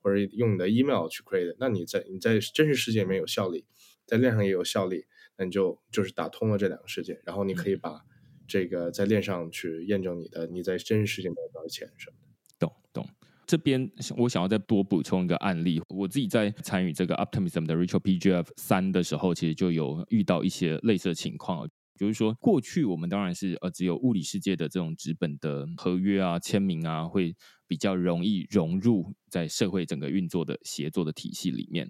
[0.02, 3.66] 或者用你的 email 去 create，那你在你在真实世界里面有效力。
[4.08, 5.06] 在链上也有效力，
[5.38, 8.02] 那你就就是打通了这两个世界，然后你可以把
[8.48, 12.34] 这个在链上去验证你的你在真实世界里面有多少钱什么的。
[12.58, 13.08] 懂懂。
[13.46, 21.66] 这边我想要再多补充一个案例，我自己在参与这个 Optimism 的 Ritual PGF 三的时候，其实就有遇到一些类似的情况，
[21.98, 27.34] 就是说过去我们当然是呃只有物理世界的这种纸本的合约啊、签名啊，会
[27.68, 31.90] 比较容易融入在社会整个运作的协作的体系里面。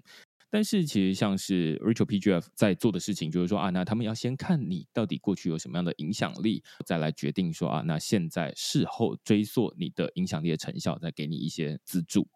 [0.50, 12.26] 但是其实像是 Ritual PGF 在做的事情，就是说啊，那他们要先看你到底过去有什么样的影响力，再来决定说啊，那现在事后追溯你的影响力的成效，再给你一些资助。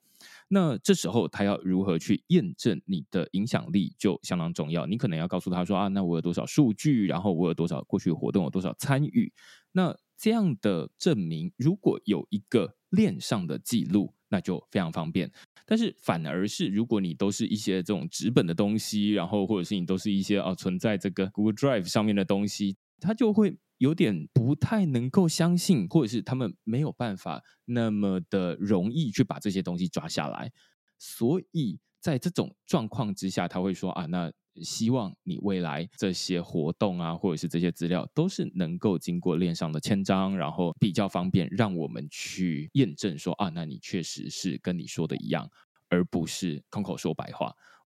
[0.47, 4.87] 那这时候他要如何去验证你的影响力就相当重要。
[4.87, 9.33] 你可能要告诉他说啊，那我有多少数据，然后我有多少过去活动，有多少参与。
[9.73, 15.31] 那这样的证明，如果有一个链上的记录，那就非常方便。
[15.65, 30.51] 但是反而是，如果你都是一些这种纸本的东西，然后或者是你都是一些啊存在这个 Google Drive 上面的东西，它就会有点不太能够相信，或者是他们没有办法那么的容易去把这些东西抓下来。
[30.99, 45.49] 所以在这种状况之下，他会说啊，那希望你未来这些活动啊，或者是这些资料，都是能够经过链上的签章，然后比较方便，让我们去验证说啊，那你确实是跟你说的一样，
[45.89, 47.55] 而不是空口说白话。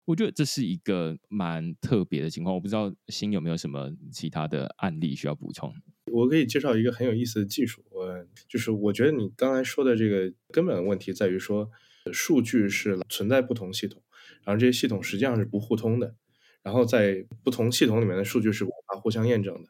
[0.05, 2.53] 我觉得这是一个蛮特别的情况。
[2.53, 5.73] 我不知道新有没有什么其他的案例需要补充？
[6.11, 11.71] 我可以介绍一个很有意思的技术，我就是我觉得你刚才说的这个根本问题在于说，
[12.11, 14.03] 数据是存在不同系统，
[14.43, 16.15] 然后这些系统实际上是不互通的。
[16.63, 19.69] 然后在不同系统里面的数据是无法互相验证的，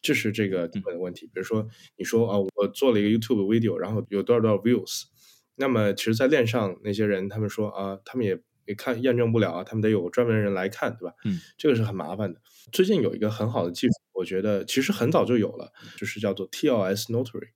[0.00, 1.26] 这是这个基本的问题。
[1.26, 1.68] 比如说，
[1.98, 5.02] 你说啊，我做了一个 YouTube video，然后有多少多少 views，
[5.56, 11.14] 那么其实，在链上那些人，他们说啊，他们也也看验证不了啊，他们得有专门人来看，对吧？
[11.26, 12.40] 嗯，这个是很麻烦的。
[12.72, 17.50] 最近有一个很好的技术，我觉得其实很早就有了，就是叫做 TLS Notary。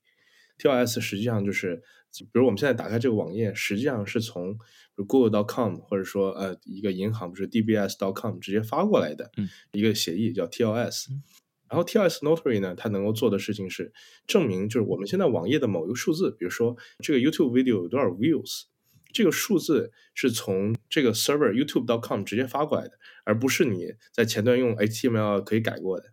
[0.59, 1.83] TLS 实际上就是，
[2.23, 4.57] 比如我们现在打开这个网页，实际上是从。
[4.97, 9.29] Google.com 或者说呃一个银行不是 DBS.com 直接发过来的
[9.73, 11.21] 一个协议叫 TLS，嗯，
[11.69, 13.93] 然后 TLS Notary 呢，它能够做的事情是
[14.25, 18.67] 证明就是我们现在网页的某一个数字，比如说这个 YouTube video 有多少 views，
[19.12, 22.93] 这个数字是从这个 server YouTube.com 直接发过来的，
[23.25, 26.12] 而不是你在前端用 HTML 可以改过的。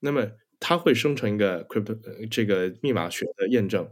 [0.00, 1.98] 那么它会生成一个 crypto
[2.30, 3.90] 这个密码学的验证。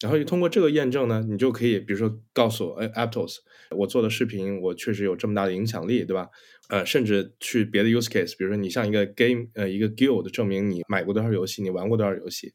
[0.00, 3.38] 然后你通过这个验证呢，你就可以，比如说告诉我，哎，Aptos，
[3.70, 6.28] 我做的视频，我确实有这么大的影响力，对吧？
[6.68, 12.52] 呃，甚至去别的 use case，比如说你像一个 game，呃，一个 guild 证明你买过多少游戏，你玩过多少游戏，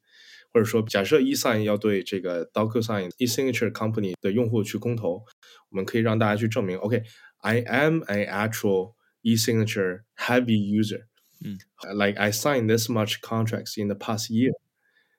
[0.54, 5.26] 或者说假设 eSign 要对这个 DocuSign eSignature Company 的用户去公投，
[5.70, 11.02] 我们可以让大家去证明，OK，I am an actual eSignature heavy user，
[11.44, 11.58] 嗯
[11.94, 14.54] ，like I signed this much contracts in the past year，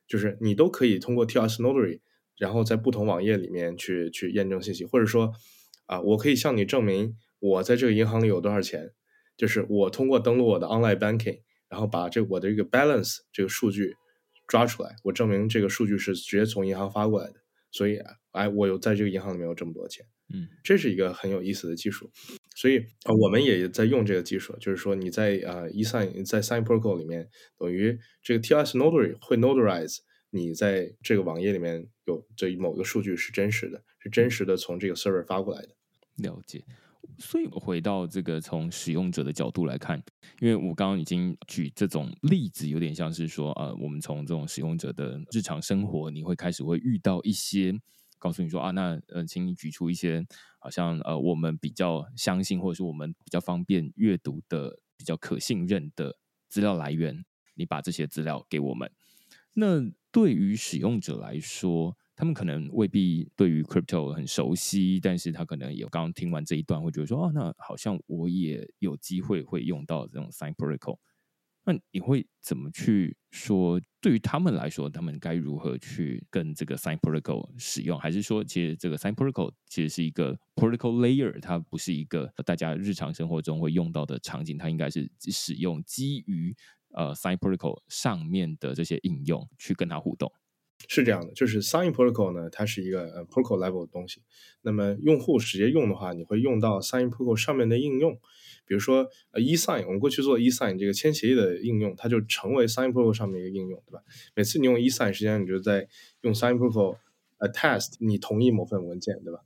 [0.07, 2.01] 就是你都可以通过 TLS Notary。
[2.39, 5.33] 然后在不同网页里面去去验证信息，或者说，
[5.87, 8.91] 啊，我可以向你证明我在这个银行里有多少钱，
[9.37, 13.95] 就是我通过登录我的 online banking，然后把这我的这个 balance 这个数据
[14.49, 17.35] 抓出来，我证明这个数据是直接从银行发过来的，
[17.71, 18.01] 所以，
[18.33, 20.05] 哎，我有在这个银行里面有这么多钱，
[20.35, 22.11] 嗯，这是一个很有意思的技术，
[22.57, 27.29] 所以啊，我们也在用这个技术，就是说你在啊 eSign 在 Sign Protocol 里面，
[27.59, 29.99] 等于这个 TLS Notary 会 notarize。
[30.35, 35.69] 你在这个网页里面有这某个数据是真实的，是真实的从这个 server 发过来的。
[36.17, 36.65] 了解，
[37.21, 40.03] 所以我回到这个从使用者的角度来看，
[40.41, 47.73] 因为我刚刚已经举这种例子，有点像是说，呃，我们从这种使用者的日常生活，你会开始会遇到一些，
[48.19, 50.27] 告诉你说啊，那呃，请你举出一些
[50.59, 56.19] 好像呃，我们比较相信或者是我们比较方便阅读的、比较可信任的
[56.49, 57.25] 资料来源，
[57.55, 58.91] 你把这些资料给我们，
[59.53, 59.93] 那。
[60.15, 70.99] 对于使用者来说，他们可能未必对于 crypto 很熟悉，但是他可能有刚刚听完这一段，会觉得说，哦，那好像我也有机会会用到这种 Sign Protocol。
[71.65, 73.81] 那你会怎么去说？
[74.01, 77.99] 对于他们来说，他们该如何去跟这个 Sign Protocol 使用？
[77.99, 86.55] 还是说，其实这个 Sign Protocol 其实是一个 protocol layer，它不是一个大家日常生活中会用到的场景，它应该是使用基于。
[86.95, 90.33] 呃，Sign Protocol 上面的这些应用去跟它互动，
[90.89, 94.23] 是这样的，就是 Sign Protocol 呢，它是一个呃 Protocol level 的东西。
[94.63, 98.15] 那么用户直接用的话，你会用到 Sign Protocol 上面的应用，
[98.67, 104.03] 比如说呃 eSign，我们过去做 eSign 这个签协议的应用，它就成为 Sign Protocol 上面一个应用，对吧？
[104.35, 105.89] 每次你用 eSign，实际上你就在
[106.21, 106.99] 用 Sign Protocol
[107.39, 109.41] attest 你同意某份文件，对吧？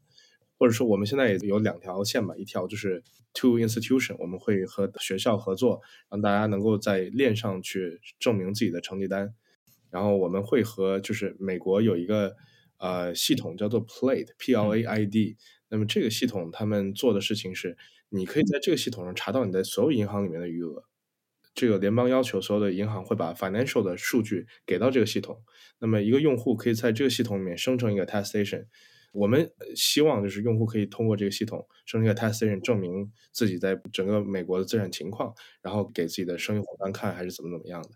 [0.58, 3.02] 或者说我们现在也有两条线吧，一条就是
[3.32, 5.80] to institution，我们会和学校合作，
[6.10, 9.32] 让大家能够在链上去证明自己的成绩单。
[9.90, 12.36] 然后我们会和就是美国有一个
[12.78, 15.36] 呃系统叫做 Plaid，P L A I D。
[15.70, 17.76] 那么这个系统他们做的事情是，
[18.08, 20.84] 你可以在这个系统上查到你在所有银行里面的余额。
[21.54, 25.42] 这个联邦要求所有的银行会把 financial 的数据给到这个系统。
[25.78, 28.66] 那么一个用户可以在这个系统里面生成一个 attestation。
[29.12, 37.90] 我们希望就是用户可以通过这个系统生成一个 attestation，证明自己在整个美国的资产情况，然后给自己的生意伙伴看，还是怎么怎么样的，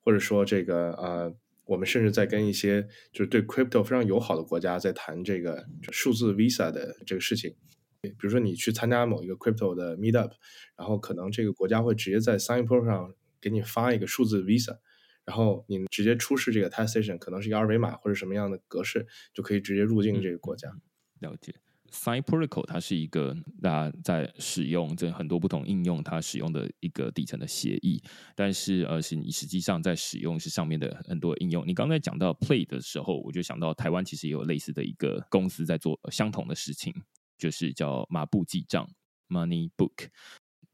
[0.00, 1.34] 或者说这个呃
[1.66, 7.54] 我们甚至在跟一些就是对 crypto 非常友好的国家在谈这个数字 visa 的这个事情。
[8.02, 10.30] 比如说你去参加某一个 crypto 的 meetup，
[10.76, 14.76] 然后可能这个国家会直接在 sign pro 上给你发一个数字 visa，
[15.24, 20.68] 然后你直接出示这个 attestation，可能是一个二维码或者什么样的格式，就可以直接入境这个国家。
[20.70, 21.54] 嗯、了解。
[21.92, 28.02] Sign Protocol 它是一个大家在使用这很多不同应用它使用的一个底层的协议，
[28.34, 31.64] 但是呃是你实际上在使用是上面的很多应用。
[31.64, 36.92] 你刚才讲到 Play 的时候，我就想到台湾其实也有类似的一个公司在做相同的事情，
[37.38, 38.90] 就是叫麻布记账
[39.28, 40.08] Money Book。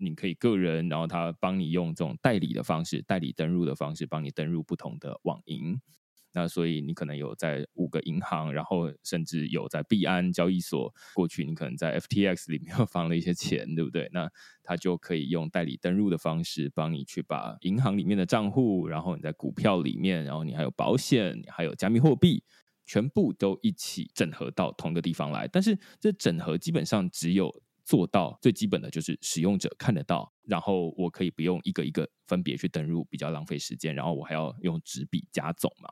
[0.00, 5.80] 你可以个人，然后他帮你用这种代理的方式，代理登入的方式帮你登入不同的网银。
[6.32, 10.94] 那所以你可能有在五个银行，然后甚至有在币安交易所。
[11.12, 14.08] 过去你可能在 FTX 里面 放了一些钱，对不对？
[14.12, 14.30] 那
[14.62, 22.44] 他就可以用代理登入的方式帮你去把银行里面的账户，然后你在股票里面，然后你还有保险，还有加密货币，
[22.86, 25.48] 全部都一起整合到同一个地方来。
[25.48, 27.52] 但是这整合基本上只有
[27.90, 35.90] 做到最基本的就是使用者看得到，然后我可以不用一个一个分别去登入，比较浪费时间，然后我还要用纸笔加总嘛。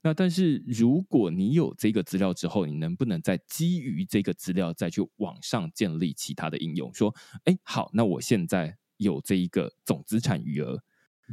[0.00, 6.90] 那但是如果你有这个资料之后，你能不能再基于这个资料再去网上建立其他的应用？
[6.94, 7.14] 说，
[7.44, 10.82] 哎，好，那我现在有这一个总资产余额，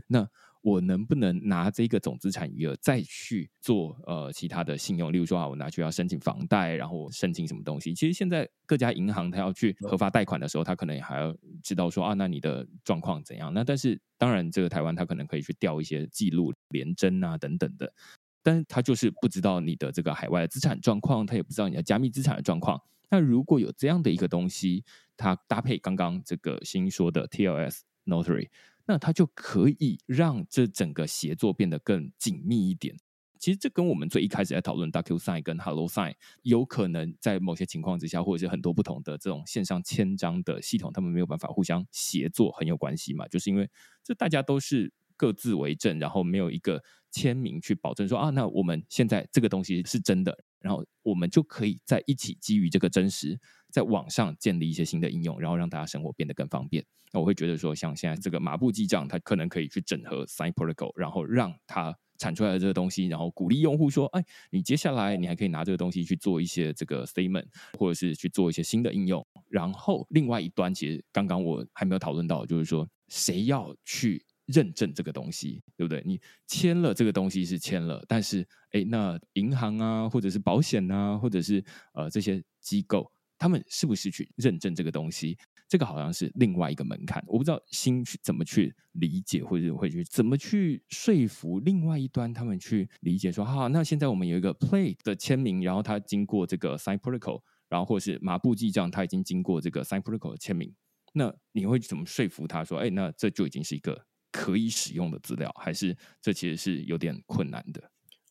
[0.08, 0.28] 那
[0.64, 5.12] 我能不能拿这个总资产余额再去做呃其他的信用？
[5.12, 7.94] 例如说啊，我拿去要申请房贷，然后申请什么东西？
[7.94, 13.54] 其实现在各家银行它要去核发贷款的时候，它可能还要知道说啊，那你的状况怎样？
[13.54, 17.94] 那但是当然，这个台湾它可能可以去调一些记录、联征啊等等的。
[18.42, 22.82] 但是他就是不知道你的这个海外资产状况，他也不知道你的加密资产的状况。
[23.10, 24.84] 那如果有这样的一个东西，
[25.16, 28.50] 它搭配刚刚这个新说的 TLS Notary，
[28.86, 32.96] 那它就可以让这整个协作变得更紧密一点。
[33.40, 36.14] 其实这跟我们最一开始在讨论 DocuSign 跟 HelloSign
[36.44, 43.28] 有可能在某些情况之下，或者是很多不同的这种线上签章的系统，他们没有办法互相协作，很有关系嘛。
[43.28, 43.70] 就是因为
[44.04, 44.92] 这大家都是。
[45.16, 53.38] 各自为政，然后没有一个签名去保证说啊，那我们现在这个东西是真的，然后我们就可以在一起基于这个真实，
[53.70, 56.84] 在网上建立一些新的应用，然后让大家生活变得更方便。
[57.12, 67.46] 那我会觉得说，像现在这个麻布记账，它可能可以去整合 Sign Protocol，然后让它产出来的这个东西，然后鼓励用户说，哎，你接下来你还可以拿这个东西去做一些这个 statement，
[67.78, 69.24] 或者是去做一些新的应用。
[69.50, 74.26] 然后另外一端，其实刚刚我还没有讨论到，就是说谁要去。
[74.48, 76.04] 认证这个东西，对不对？
[76.06, 81.64] 你签了这个东西是签了，但是，哎，那银行啊，或者是保险啊，或者是
[81.94, 85.38] 呃这些机构，他们是不是去认证这个东西？
[85.70, 87.24] 这个好像是另外一个门槛。
[87.26, 100.72] 我不知道新去怎么去理解，或者会去怎么去说服另外一端他们去理解说，哈，那现在我们有一个 Play 的签名，然后它经过这个 Sign Protocol，然后或是麻布记账，它已经经过这个 Sign Protocol 的签名，
[101.14, 104.06] 那你会怎么说服他说，哎，那这就已经是一个。
[104.34, 107.82] 可以使用的资料，还是这其实是有点困难的。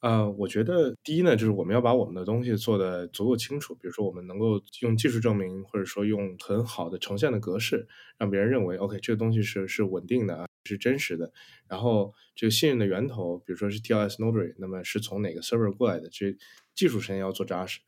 [0.02, 7.86] 呃，我觉得第一呢，就是我们要把我们的东西做得足够清楚，比如说我们能够用技术证明，或者说用很好的呈现的格式，
[8.18, 11.32] 让别人认为 OK，这个东西是是稳定的啊，是真实的。
[11.68, 16.08] 然后这个信任的源头，比如说是 TLS Notary，那么是从哪个 server 过来的？
[16.10, 16.36] 这
[16.74, 17.78] 技术层要做扎实。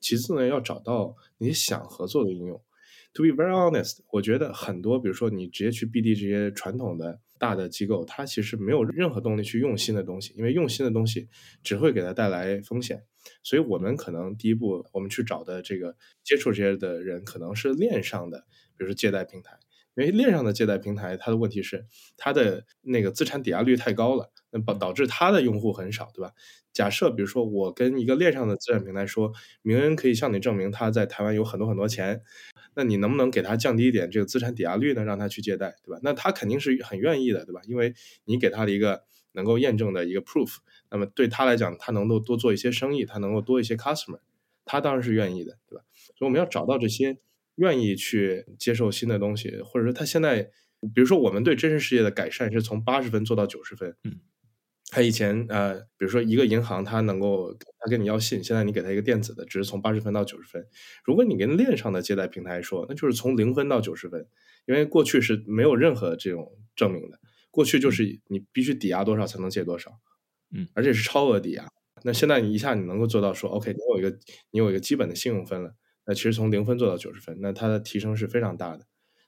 [0.00, 2.60] 其次呢，要找到你想合作的应用。
[3.12, 11.28] To be very honest，我觉得很多，比如说你直接去 BD 这些传统的大的机构，它其实没有任何动力去用新的东西，因为用新的东西
[11.64, 13.02] 只会给它带来风险。
[13.42, 18.40] 所以我们可能第一步，我们去找的这个接触这些的人，可能是链上的，
[18.76, 19.58] 比如说借贷平台。
[19.96, 21.84] 因为链上的借贷平台，它的问题是
[22.16, 26.32] 它的那个资产抵押率太高了，那导导致它的用户很少，对吧？
[26.72, 29.32] 假设比如说我跟一个链上的资产平台说，
[29.62, 32.22] 明恩可以向你证明他在台湾有很多很多钱，
[32.80, 35.04] 那你能不能给他降低一点这个资产抵押率呢？
[35.04, 36.00] 让他去借贷，对吧？
[36.02, 37.60] 那他肯定是很愿意的，对吧？
[37.66, 37.92] 因为
[38.24, 39.02] 你给他的一个
[39.32, 40.56] 能够验证的一个 proof，
[40.90, 44.20] 那么对他来讲，他能够多做一些生意，他能够多一些 customer，
[44.64, 45.84] 他当然是愿意的，对吧？
[46.16, 47.18] 所以我们要找到这些。
[47.56, 50.44] 愿意去接受新的东西，或者说他现在，
[50.94, 53.94] 比如说我们对真实世界的改善是从八十分做到九十分。
[54.02, 54.18] 嗯，
[54.90, 60.66] 他以前呃，比如说一个银行，他能够他跟你要信，现在你给他一个电子的，只是从八十分到九十分。
[61.04, 64.26] 如果你跟链上的借贷平台说，那就是从零分到九十分，
[64.66, 67.20] 因为过去是没有任何这种证明的，
[67.50, 69.92] 过去就是你必须抵押多少才能借多少，
[70.52, 71.68] 嗯，而且是超额抵押。
[72.02, 74.18] 那现在你一下你能够做到说，OK，你有一个
[74.50, 75.74] 你有一个基本的信用分了。
[76.06, 78.86] 那其实从零分做到九十分，那它的提升是非常大的。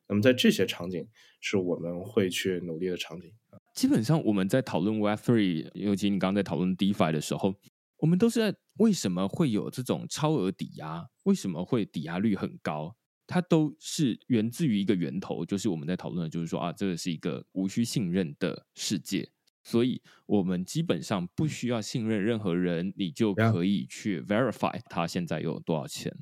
[0.09, 1.07] 那么在这些场景
[1.41, 3.33] 是我们会去努力的场景。
[3.75, 7.55] 基本上我们在讨论 Web3，尤其你刚刚在讨论 DeFi 的时候，
[7.97, 11.09] 我们都是在为什么会有这种超额抵押？
[11.25, 12.95] 为什么会抵押率很高？
[13.27, 19.31] 它都是源自于一个源头，就是我们在讨论的，就是说啊，这个是一个无需信任的世界，
[19.63, 26.15] 所以我们基本上不需要信任任何人，你就可以去 verify 他现在有多少钱。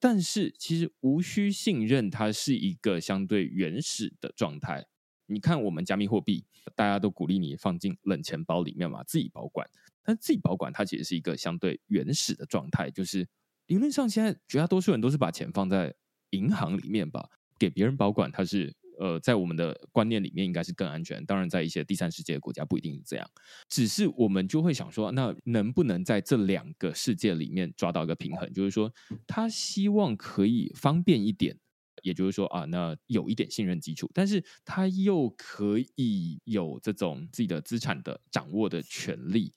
[0.00, 4.86] 但是其实无需信任，它是一个相对原始的状态。
[5.30, 9.64] 你看，我们加密货币，大家都鼓励你放进冷钱包里面嘛，自己保管。
[10.02, 13.28] 但自己保管，它其实是一个相对原始的状态，就是
[13.66, 15.94] 理论上现在绝大多数人都是把钱放在
[16.30, 17.28] 银行里面吧，
[17.58, 21.24] 给别人保管，它是呃，在我们的观念里面应该是更安全。
[21.24, 23.30] 当然，在一些第三世界的国家不一定是这样，
[23.68, 28.52] 只是我们就会想说，那能不能在这两个世界里面抓到一个平衡？
[28.52, 28.92] 就是说，
[29.26, 31.56] 他希望可以方便一点。
[32.02, 39.52] 也就是说啊，那有一点信任基础，但是他又可以有这种自己的资产的掌握的权利。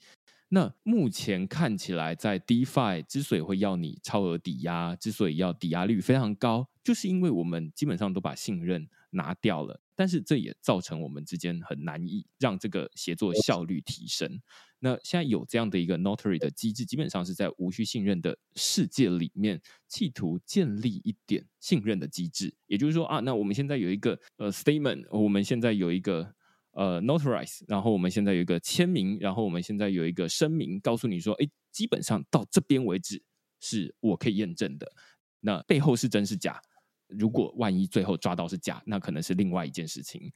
[0.50, 9.82] 那目前看起来，在 DeFi 之所以会要你超额抵押，之所以要抵押率非常高，就是因为我们基本上都把信任拿掉了。
[9.96, 14.42] 但是这也造成我们之间很难以让这个协作效率提升。
[14.84, 22.54] 那现在有这样的一个 Notary 的机制，基本上是在无需信任的世界里面，企图建立一点信任的机制。
[22.68, 26.36] 也就是说啊，那我们现在有一个呃 statement，我们现在有一个
[26.72, 33.24] 呃 notarize，然后我们现在有一个签名，然后我们现在有一个声明，告诉你说，哎，基本上到这边为止
[33.62, 34.92] 是我可以验证的。
[35.40, 36.62] 那背后是真是假？
[37.08, 40.30] 如果万一最后抓到是假，那可能是另外一件事情。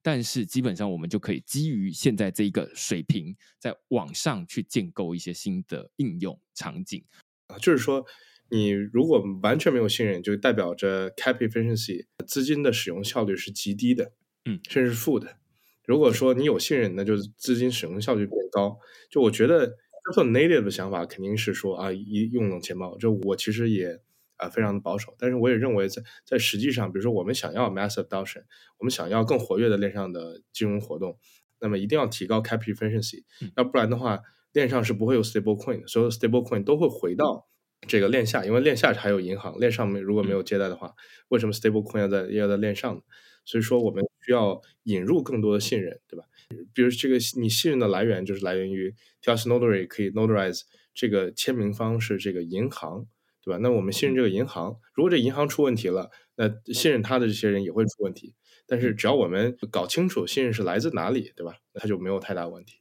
[0.00, 7.04] 但是基本上，我们就可以基于现在这一个水平，在网上去建构一些新的应用场景
[7.48, 7.58] 啊。
[7.58, 8.06] 就是说，
[8.50, 14.12] 你如果完全没有信任，就代表着 cap efficiency 资金的使用效率是极低的，
[14.44, 15.36] 嗯，甚至是负的。
[15.84, 18.78] 如果说你有信任，那就是资金使用效率变高。
[19.10, 22.96] 就我觉得，这份 native 的想法肯定是说啊，一用冷钱包。
[22.98, 24.00] 就我其实也。
[24.42, 28.42] 啊，非常的保守，但是我也认为在，在在实际上，比如说我们想要 mass adoption，
[28.78, 31.16] 我们想要更活跃的链上的金融活动，
[31.60, 33.22] 那么一定要提高 cap efficiency，
[33.56, 34.20] 要不然的话，
[34.52, 37.48] 链上是不会有 stable coin，所有 stable coin 都会回到
[37.86, 40.94] 这个链下，因为链下还有银行，链上面如果没有借贷的话，
[41.28, 43.02] 为什么 stable coin 要在要在链上呢？
[43.44, 46.24] 所以说我们需要引入更多的信任，对吧？
[46.72, 50.62] 比如这个你信任的来源就是来源于 TLS Notary 可以 notarize
[50.94, 53.06] 这个签名方是这个银行。
[53.42, 53.58] 对吧？
[53.60, 58.34] 那我们信任这个银行，如果这银行出问题了，那信任他的这些人也会出问题。
[58.66, 61.56] 但是只要我们搞清楚信任是来自哪里，对吧？
[61.74, 62.78] 那他就没有太大问题。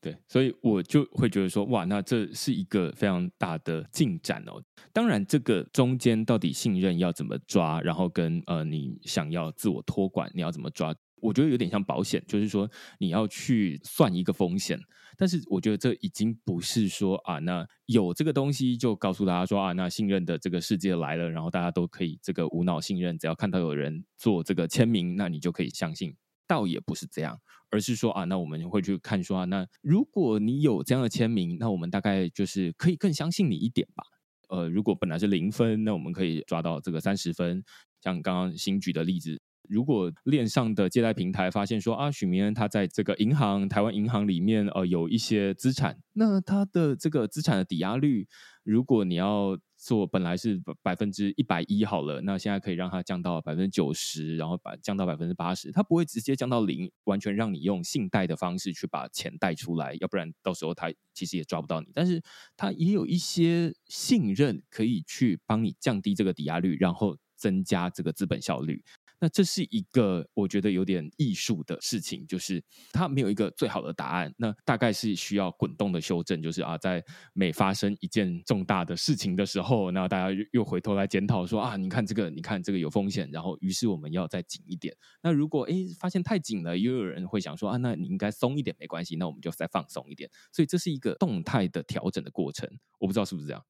[0.00, 4.62] 对，所以我就会觉得说，哇，那这是一个非常大的进展哦。
[4.92, 10.94] 当然，这个中间到底信任要怎么抓，然后跟呃你想要自我托管，你要怎么抓？
[11.22, 14.78] 我觉得有点像保险，就是说你要去算一个风险，
[15.16, 26.16] 但是我觉得这已经不是说啊，那有这个东西就告诉大家说啊，那信任的这个世界来了，然后大家都可以这个无脑信任，只要看到有人做这个签名，那你就可以相信。
[26.46, 27.40] 倒也不是这样，
[27.70, 34.04] 而是说啊，那我们会去看说啊，那如果你有这样的签名，那我们大概就是可以更相信你一点吧。
[34.50, 37.64] 呃，如果本来是零分，那我们可以抓到这个三十分，
[38.02, 39.40] 像刚刚新举的例子。
[39.68, 48.28] 如果链上的借贷平台发现说啊，许明恩他在这个银行台湾银行里面呃有一些资产，那他的这个资产的抵押率，
[48.62, 61.88] 如果你要做本来是百分之一百一好了，那现在可以让它降到百分之九十，然后把降到百分之八十，它不会直接降到零，完全让你用信贷的方式去把钱贷出来，要不然到时候他其实也抓不到你。
[61.92, 62.22] 但是
[62.56, 68.82] 他也有一些信任可以去帮你降低这个抵押率，然后增加这个资本效率。
[69.24, 72.62] 那这是一个我觉得有点艺术的事情，就是
[72.92, 74.30] 它没有一个最好的答案。
[74.36, 77.02] 那大概是需要滚动的修正，就是啊，在
[77.32, 84.94] 每发生一件重大的事情的时候，那大家又回头来检讨说啊，你看这个，你看这个有风险，然后于是我们要再紧一点。
[85.22, 90.28] 那如果诶发现太紧了，又有人会想说啊，那你应该松一点没关系，那我们就再放松一点。
[90.52, 92.68] 所以这是一个动态的调整的过程，
[92.98, 93.64] 我不知道是不是这样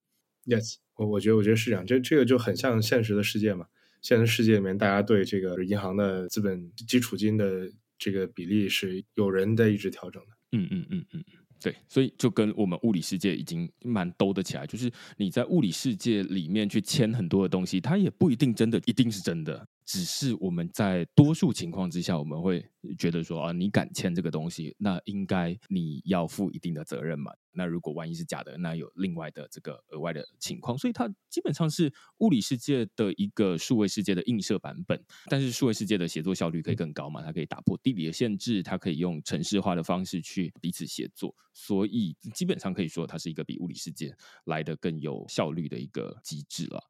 [0.47, 3.67] ？Yes，我我觉得我觉得是这样，这这个就很像现实的世界嘛。
[4.05, 10.29] 现在世界里面，大家对这个银行的资本基础金的这个比例是有人在一直调整的。
[10.53, 19.67] 嗯嗯嗯嗯嗯，对，所以就跟我们物理世界已经蛮兜得起来，就是你在物理世界里面去签很多的东西，它也不一定真的一定是真的。
[19.85, 22.65] 只是我们在多数情况之下，我们会
[22.99, 27.33] 觉得说啊，你敢签这个东西，那应该你要负一定的责任嘛。
[27.57, 30.77] 那如果万一是假的，那有另外的这个额外的情况。
[30.77, 35.01] 所以它基本上是物理世界的一个数位世界的映射版本。
[35.27, 37.23] 但是数位世界的协作效率可以更高嘛？
[37.23, 41.35] 它可以打破地理的限制，它可以用城市化的方式去彼此协作。
[41.53, 44.17] 所以基本上可以说，它是一个比物理世界
[44.47, 46.83] 来的更有效率的一个机制了。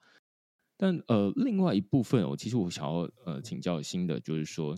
[0.84, 4.76] 但呃，另外一部分，我其实我想要呃请教新的，就是说，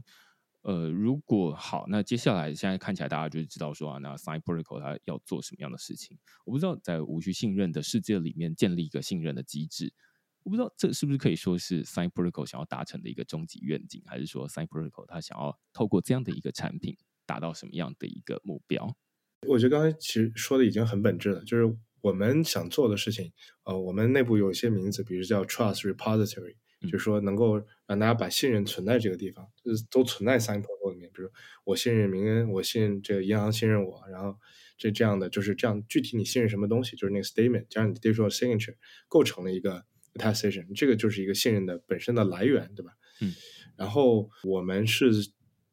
[0.62, 6.16] 呃，如果好，那接下来现在看起来大家就知道说啊，那 Sign Protocol 它要做什么样的事情？
[6.44, 9.92] 我不知道在无需信任的世界里面建立一个信任的机制，
[10.44, 16.96] 我不知道这是不是可以说是 Sign Protocol 想要达成的一个终极愿景，还是说 Sign Protocol 它想要透过这样的一个产品
[17.26, 18.96] 达到什么样的一个目标？
[19.48, 21.76] 我觉得刚才其实说的已经很本质了，就是。
[22.06, 23.32] 我们想做的事情，
[23.64, 31.10] 呃，我们内部有一些名字，比如叫 Trust Repository，嗯，就是说能够让大家把信任存在这个地方，就是都存在 Sign Protocol 里面。
[31.12, 31.28] 比如
[31.64, 34.38] 我信任明恩，我信任这个银行信任我，然后
[34.78, 35.82] 这这样的就是这样。
[35.88, 38.76] 具体你信任什么东西，就是那个 statement 加上你的 digital signature
[39.08, 39.82] 构成了一个
[40.14, 42.92] attestation，这个就是一个信任的本身的来源，对吧？
[43.20, 43.34] 嗯。
[43.76, 45.10] 然后我们是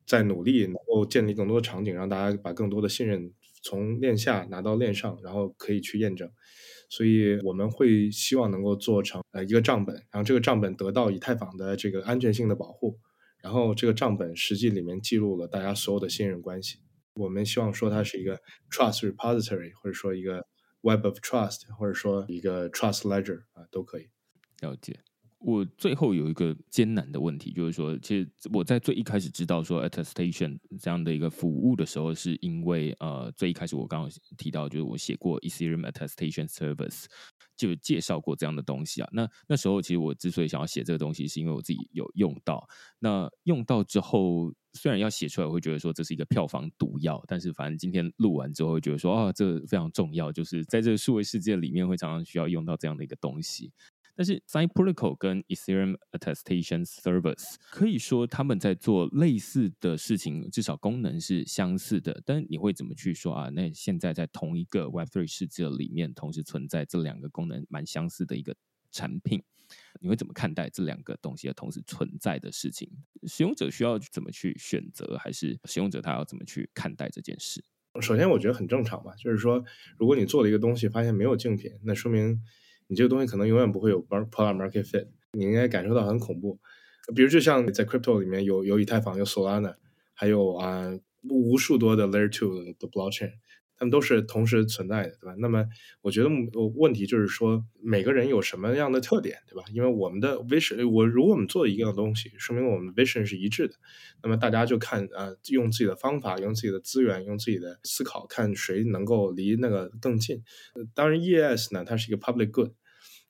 [0.08, 3.32] 在努力能够建立更多的场景，让大家把更多的信任。
[3.64, 6.30] 从链下拿到链上，然后可以去验证，
[6.90, 13.00] 所以我们会希望能够做成呃一个账本，然后这个账本得到以太坊的这个安全性的保护，
[13.42, 16.80] 然后这个账本实际里面记录了大家所有的信任关系。
[17.16, 18.40] 我们希望说它是一个
[18.70, 20.46] trust repository，或者说一个
[20.82, 24.10] web of trust，或者说一个 trust ledger 啊，都可以。
[24.60, 25.00] 了解。
[25.44, 37.06] 我最后有一个艰难的问题，就是说，其实我在最一开始知道说 attestation 这样的一个服务的时候，是因为呃，最一开始我刚刚提到，就是我写过 Ethereum attestation service，
[37.58, 39.10] 就介绍过这样的东西啊。
[39.12, 42.66] 那那时候其实我之所以想要写这个东西，是因为我自己有用到。
[43.00, 53.72] 那用到之后，虽然要写出来，我会觉得说这是一个票房毒药，但是反正今天录完之后，会觉得说啊，这非常重要，就是在这个数位世界里面，会常常需要用到这样的一个东西。
[54.16, 62.22] 但是，Sign Protocol 跟 Ethereum Attestation Service 可以说他们在做类似的事情，至少功能是相似的。
[62.24, 63.50] 但你会怎么去说啊？
[63.50, 68.56] 那现在在同一个 Web3 世界里面，同时存在这两个功能蛮相似的一个
[68.92, 69.42] 产品，
[70.00, 72.88] 你会怎么看待这两个东西同时存在的事情？
[73.24, 77.64] 使用者需要怎么去选择，还是使用者他要怎么去看待这件事？
[78.00, 79.64] 首先，我觉得很正常吧，就是说，
[79.98, 82.40] 如果你做了一个东西，发现没有竞品，那说明。
[82.94, 86.60] 你这个东西可能永远不会有 product market fit，你应该感受到很恐怖。
[87.16, 89.74] 比如就像在 crypto 里面有有以太坊，有 Solana，
[90.14, 90.96] 还有啊
[91.28, 93.32] 无数多的 layer two 的 blockchain。
[93.76, 95.36] 他们都是同时存在的，对吧？
[95.40, 95.66] 那么
[96.02, 96.30] 我觉得
[96.76, 99.64] 问题就是说，每个人有什么样的特点，对吧？
[99.74, 103.74] 因为我们的 vision，我如果我们做一样东西，说明我们 vision 是一致的。
[104.22, 110.44] 那么大家就看啊、用自己的方法，用自己的资源，用自己的思考，看谁能够离那个更近。
[110.94, 112.70] 当然 ES 呢，它是一个 public good，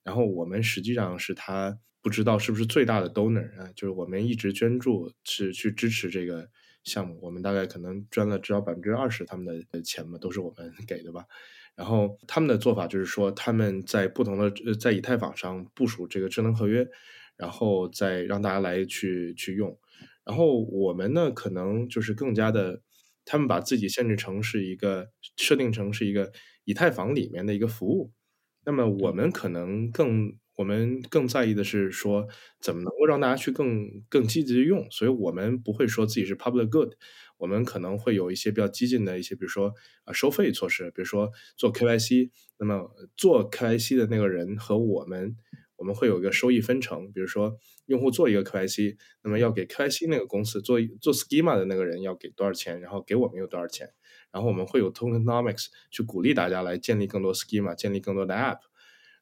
[0.04, 6.50] 然后我们实际上是他不知道是不是最大的 donor 啊，就是我们一直捐助是去支持这个。
[6.84, 11.24] 项目我们大概可能捐了至少百分之二十他们的钱嘛，都是我们 给的吧。
[11.78, 16.86] 然后他们的做法就是说，他们在不同的在以太坊上部署这个智能合约，
[17.38, 19.80] 然后再让大家来去去用。
[20.26, 22.82] 然后我们呢，可能就是更加的，
[23.24, 26.34] 他们把自己限制成是一个设定成是一个
[26.66, 28.12] 以太坊里面的一个服务。
[28.66, 30.38] 那么我们可能更。
[30.56, 32.28] 我们更在意的是说，
[32.62, 36.94] 怎么能够让大家去更更积极的用，所以我们不会说自己是 public good，
[37.40, 39.74] 我们可能会有一些比较激进的一些，比如说
[40.06, 45.36] 啊收费措施，比如说做 KYC，那么做 KYC 的那个人和我们，
[45.78, 47.58] 我们会有一个收益分成，比如说
[47.88, 53.90] 用户做一个 KYC，那么要给 KYC 那个公司做做 schema 的那个人要给多少钱，然后给我们有多少钱，
[54.34, 58.58] 然后我们会有 tokenomics 去鼓励大家来建立更多 schema，建立更多的 app。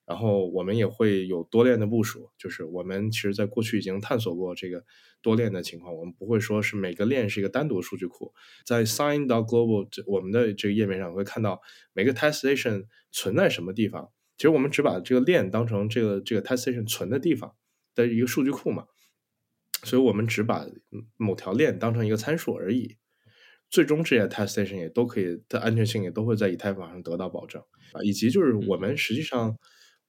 [0.03, 4.83] 然后我们也会有多链的部署，就是我们其实在过去已经探索过这个
[5.21, 5.95] 多链的情况。
[5.95, 8.33] 我们不会说是每个链是一个单独数据库，
[8.65, 11.61] 在 Sign.Global 这我们的这个页面上会看到
[11.93, 14.09] 每个 testation 存在什么地方。
[14.37, 17.55] 其实我们只把这个链当成这个这个 Attestation 存的地方
[17.93, 18.87] 的一个数据库嘛，
[19.83, 20.65] 所以我们只把
[21.15, 22.97] 某条链当成一个参数而已。
[23.71, 27.59] 最终这些 Attestation 也都可以的安全性也都会在以太坊上得到保证
[27.93, 29.57] 啊，以及就是我们实际上。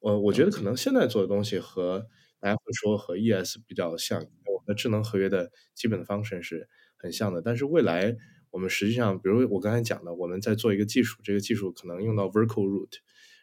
[0.04, 2.04] 呃我觉得可能现在做的东西和
[2.40, 7.40] 大家会说和 ES 比较像，我们的智能合约的基本的方式是很像的。
[7.40, 8.16] 但是未来
[8.50, 12.90] 我们实际上，比如我刚才讲的，我们在做一个技术，这个技术可能用到 Vertical Root，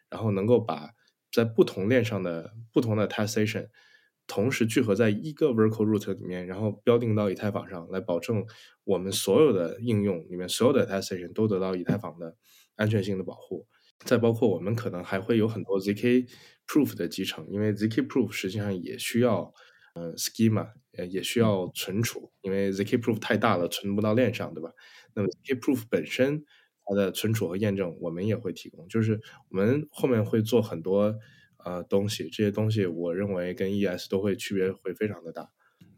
[0.10, 0.90] 然后能够把
[1.32, 3.70] 在不同链上的不同的 Attestation
[4.30, 8.46] 同时聚合在一个 Vertical Root 里面，然后标定到以太坊上来，保证
[8.84, 12.38] 我们所有的应用里面所有的 attestation 都得到以太坊的
[12.76, 13.68] 安全性的保护。
[14.06, 16.30] 再包括我们可能还会有很多 zk
[16.68, 19.52] proof 的集成，因为 zk proof 实际上也需要
[19.96, 24.72] 呃 schema，呃也需要存储，因为 zk proof 太大了，存不到链上，对吧？
[25.16, 26.46] 那么 zk proof 本身
[26.86, 29.20] 它的存储和验证我们也会提供，就是
[29.50, 31.14] 我们后面会做很多
[31.66, 35.50] 呃东西，这些东西我认为跟 ES 都会区别会非常的大。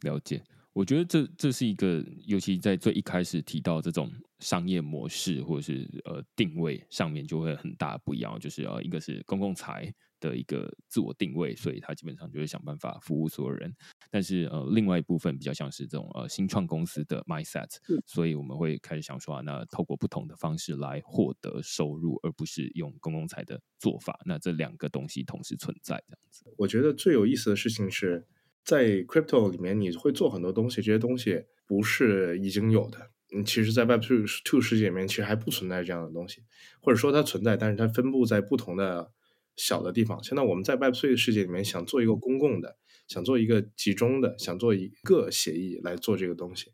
[0.02, 0.44] 了解。
[0.74, 4.10] 我觉得这这是一个，尤其在最一开始提到这种
[4.40, 8.40] 商业模式或者是呃定位上面，就会很大不一样。
[8.40, 13.76] 就是呃，一个是公共财的一个自我定位，所以他基本上就会想办法服务所有人。
[14.10, 17.68] 但是呃，另外一部分比较像是这种呃新创公司的 mindset，
[18.06, 24.18] 所以我们会开始想说啊，那透过不同的方式来获得收入，而不是用公共财的做法。
[24.26, 26.46] 那这两个东西同时存在，这样子。
[26.58, 28.26] 我觉得最有意思的事情是。
[28.64, 33.10] 在 crypto 里面，你会做很多东西，这些东西不是已经有的。
[33.36, 36.44] 嗯，其实，在 Web Two Two 世界里面，其实还不存在这样的东西，
[36.80, 39.12] 或者说它存在，但是它分布在不同的
[39.56, 40.24] 小的地方。
[40.24, 42.78] 现在我们在 Web3 的世界里面，想做一个公共的，
[43.08, 46.74] 想做一个集中的，想做一个协议来做这个东西。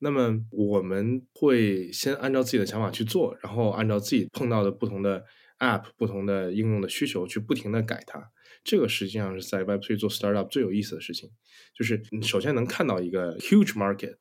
[0.00, 5.24] 那么我们会先按照自己的想法去做，然后按照自己碰到的不同的
[5.58, 8.30] App、不同的应用的需求去不停的改它。
[8.62, 11.30] 这个实际上是在 Web3 做 startup 最有意思的事情，
[11.74, 14.16] 就是你首先能看到一个 huge market，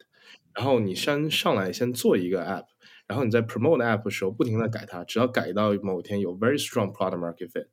[0.55, 2.65] 然后你先上来先做一个 app，
[3.07, 7.67] 然后你在 promote app 的时候不停的改它，只要改到某天有 very strong product market fit，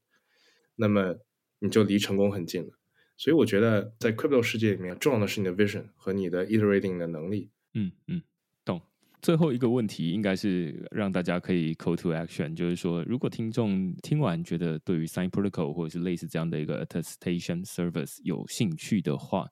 [0.76, 1.16] 那么
[1.58, 2.78] 你就离成功很近了。
[3.16, 7.50] 所以我觉得在 crypto 世界里面，重要的是你的 vision 和你的 iterating 的能力。
[7.74, 8.22] 嗯嗯。
[8.64, 8.80] 懂
[9.22, 19.48] 最后一个问题应该是让大家可以 call to action，就是说，如果听众听完觉得对于 Sign Protocol 或者是类似这样的一个 attestation service 有兴趣的话，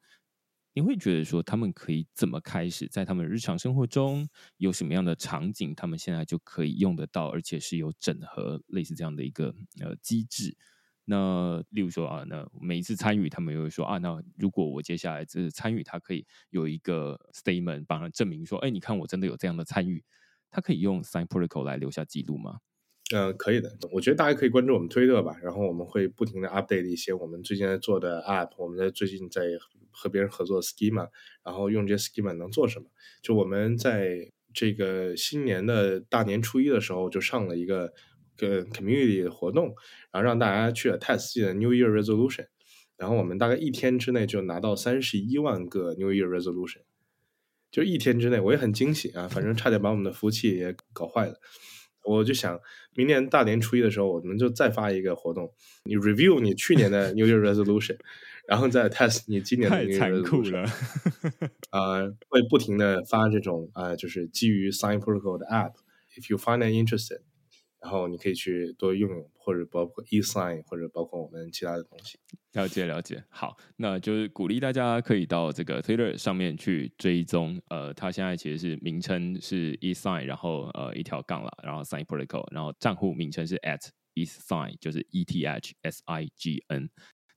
[0.75, 10.57] 你会觉得说他们可以怎么开始，在他们日常生活中有什么样的场景，他们现在就可以用得到，而且是有整合类似这样的一个呃机制。
[11.05, 20.05] 那例如说啊，那每一次参与，他们又会说啊，那如果我接下来就是参与，他可以有一个 statement 帮他证明说，哎，你看我真的有这样的参与，
[20.49, 22.61] 他可以用 Sign Protocol 来留下记录吗？
[23.13, 23.77] 嗯、可以的。
[23.91, 29.43] 我觉得大家可以关注我们推特吧，然后我们会不停的 update 一些我们最近在做的 app，我们在最近在
[29.91, 31.09] 和别人合作 schema，
[31.45, 32.87] 然后用这些 schema 能做什么？
[33.21, 37.93] 就我们在这个新年的大年初一的时候就上了一个。
[38.35, 39.75] 个 community 的活动，
[40.13, 42.47] 然后让大家去 test 自己的 New Year Resolution，
[42.97, 46.83] 然后我们大概一天之内就拿到三十一万个 New Year Resolution，
[47.71, 51.41] 就一天之内，我也很惊喜啊，反正差点把我们的服务器也搞坏了。
[52.05, 52.61] 我就想，
[52.97, 55.55] 明年大年初一的时候，我们就再发一个活动，
[55.85, 57.97] 你 review 你去年的 New Year Resolution，
[58.49, 60.67] 然后再 test 你今年的 New Year Resolution。
[61.71, 67.21] 啊、呃，会不停的发这种啊、呃，就是基于 Sign Protocol 的 app，if you find it interested。
[67.83, 72.17] 然后你可以去多用用，或者包括 eSign，或者包括我们其他的东西。
[72.53, 77.61] 了解了解，好，那就是鼓励大家可以到这个 Twitter 上面去追踪。
[77.69, 86.89] 呃，它现在其实是名称是 eSign，然后呃一条杠了，然后 Sign Protocol，然后账户名称是 at eSign，就是 E T H S I G N。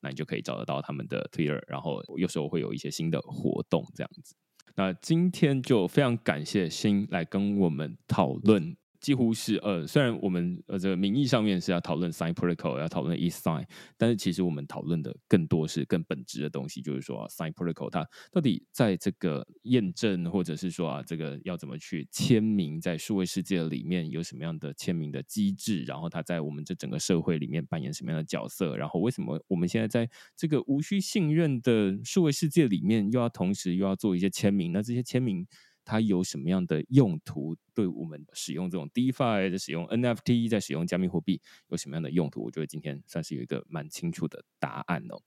[0.01, 4.35] 那你就可以找得到他们的 Twitter，然后有时候会有一些新的活动这样子。
[4.75, 8.77] 那今天就非常感谢新来跟我们讨论。
[9.05, 13.63] 几乎是呃，虽然我们呃这个名义上面是要讨论 Sign Protocol，要讨论 eSign，
[13.99, 35.45] 但是其实我们讨论的更多是更本质的东西，就是说啊，Sign Protocol 它到底在这个验证或者是说啊，这个要怎么去签名，在数位世界里面有什么样的签名的机制，然后它在我们这整个社会里面扮演什么样的角色，然后为什么我们现在在这个无需信任的数位世界里面，又要同时又要做一些签名，那这些签名。
[35.85, 37.55] 它有什么样的用途？
[37.73, 42.43] 对我们使用这种 DeFi 在使用 NFT 在使用加密货币有什么样的用途？
[42.43, 45.21] 我觉得今天算是有一个蛮清楚的答案哦。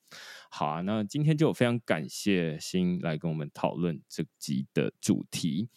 [0.50, 5.68] 好啊，那今天就非常感谢新来跟我们讨论这集的主题。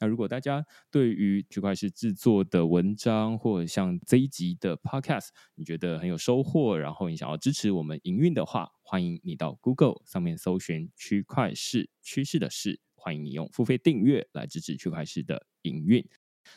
[0.00, 12.80] 那如果大家对于区块势制作的文章，或者像这一集的 Podcast，你觉得很有收获，然后你想要支持我们营运的话，欢迎你到 Google 上面搜寻区块势趋势的势。
[13.04, 16.02] 欢迎你用付费订阅来支持区块链的营运。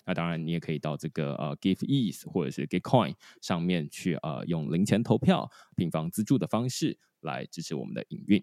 [0.06, 8.42] 那当然，你也可以到这个呃 Give Ease 或者是 Gitcoin 上面去呃用零钱投票、平方资助的方式来支持我们的营运。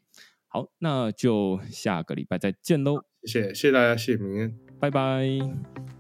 [0.49, 3.07] 好，那就下个礼拜再见喽！
[3.23, 5.94] 谢谢，谢谢大家，谢谢明恩，拜拜。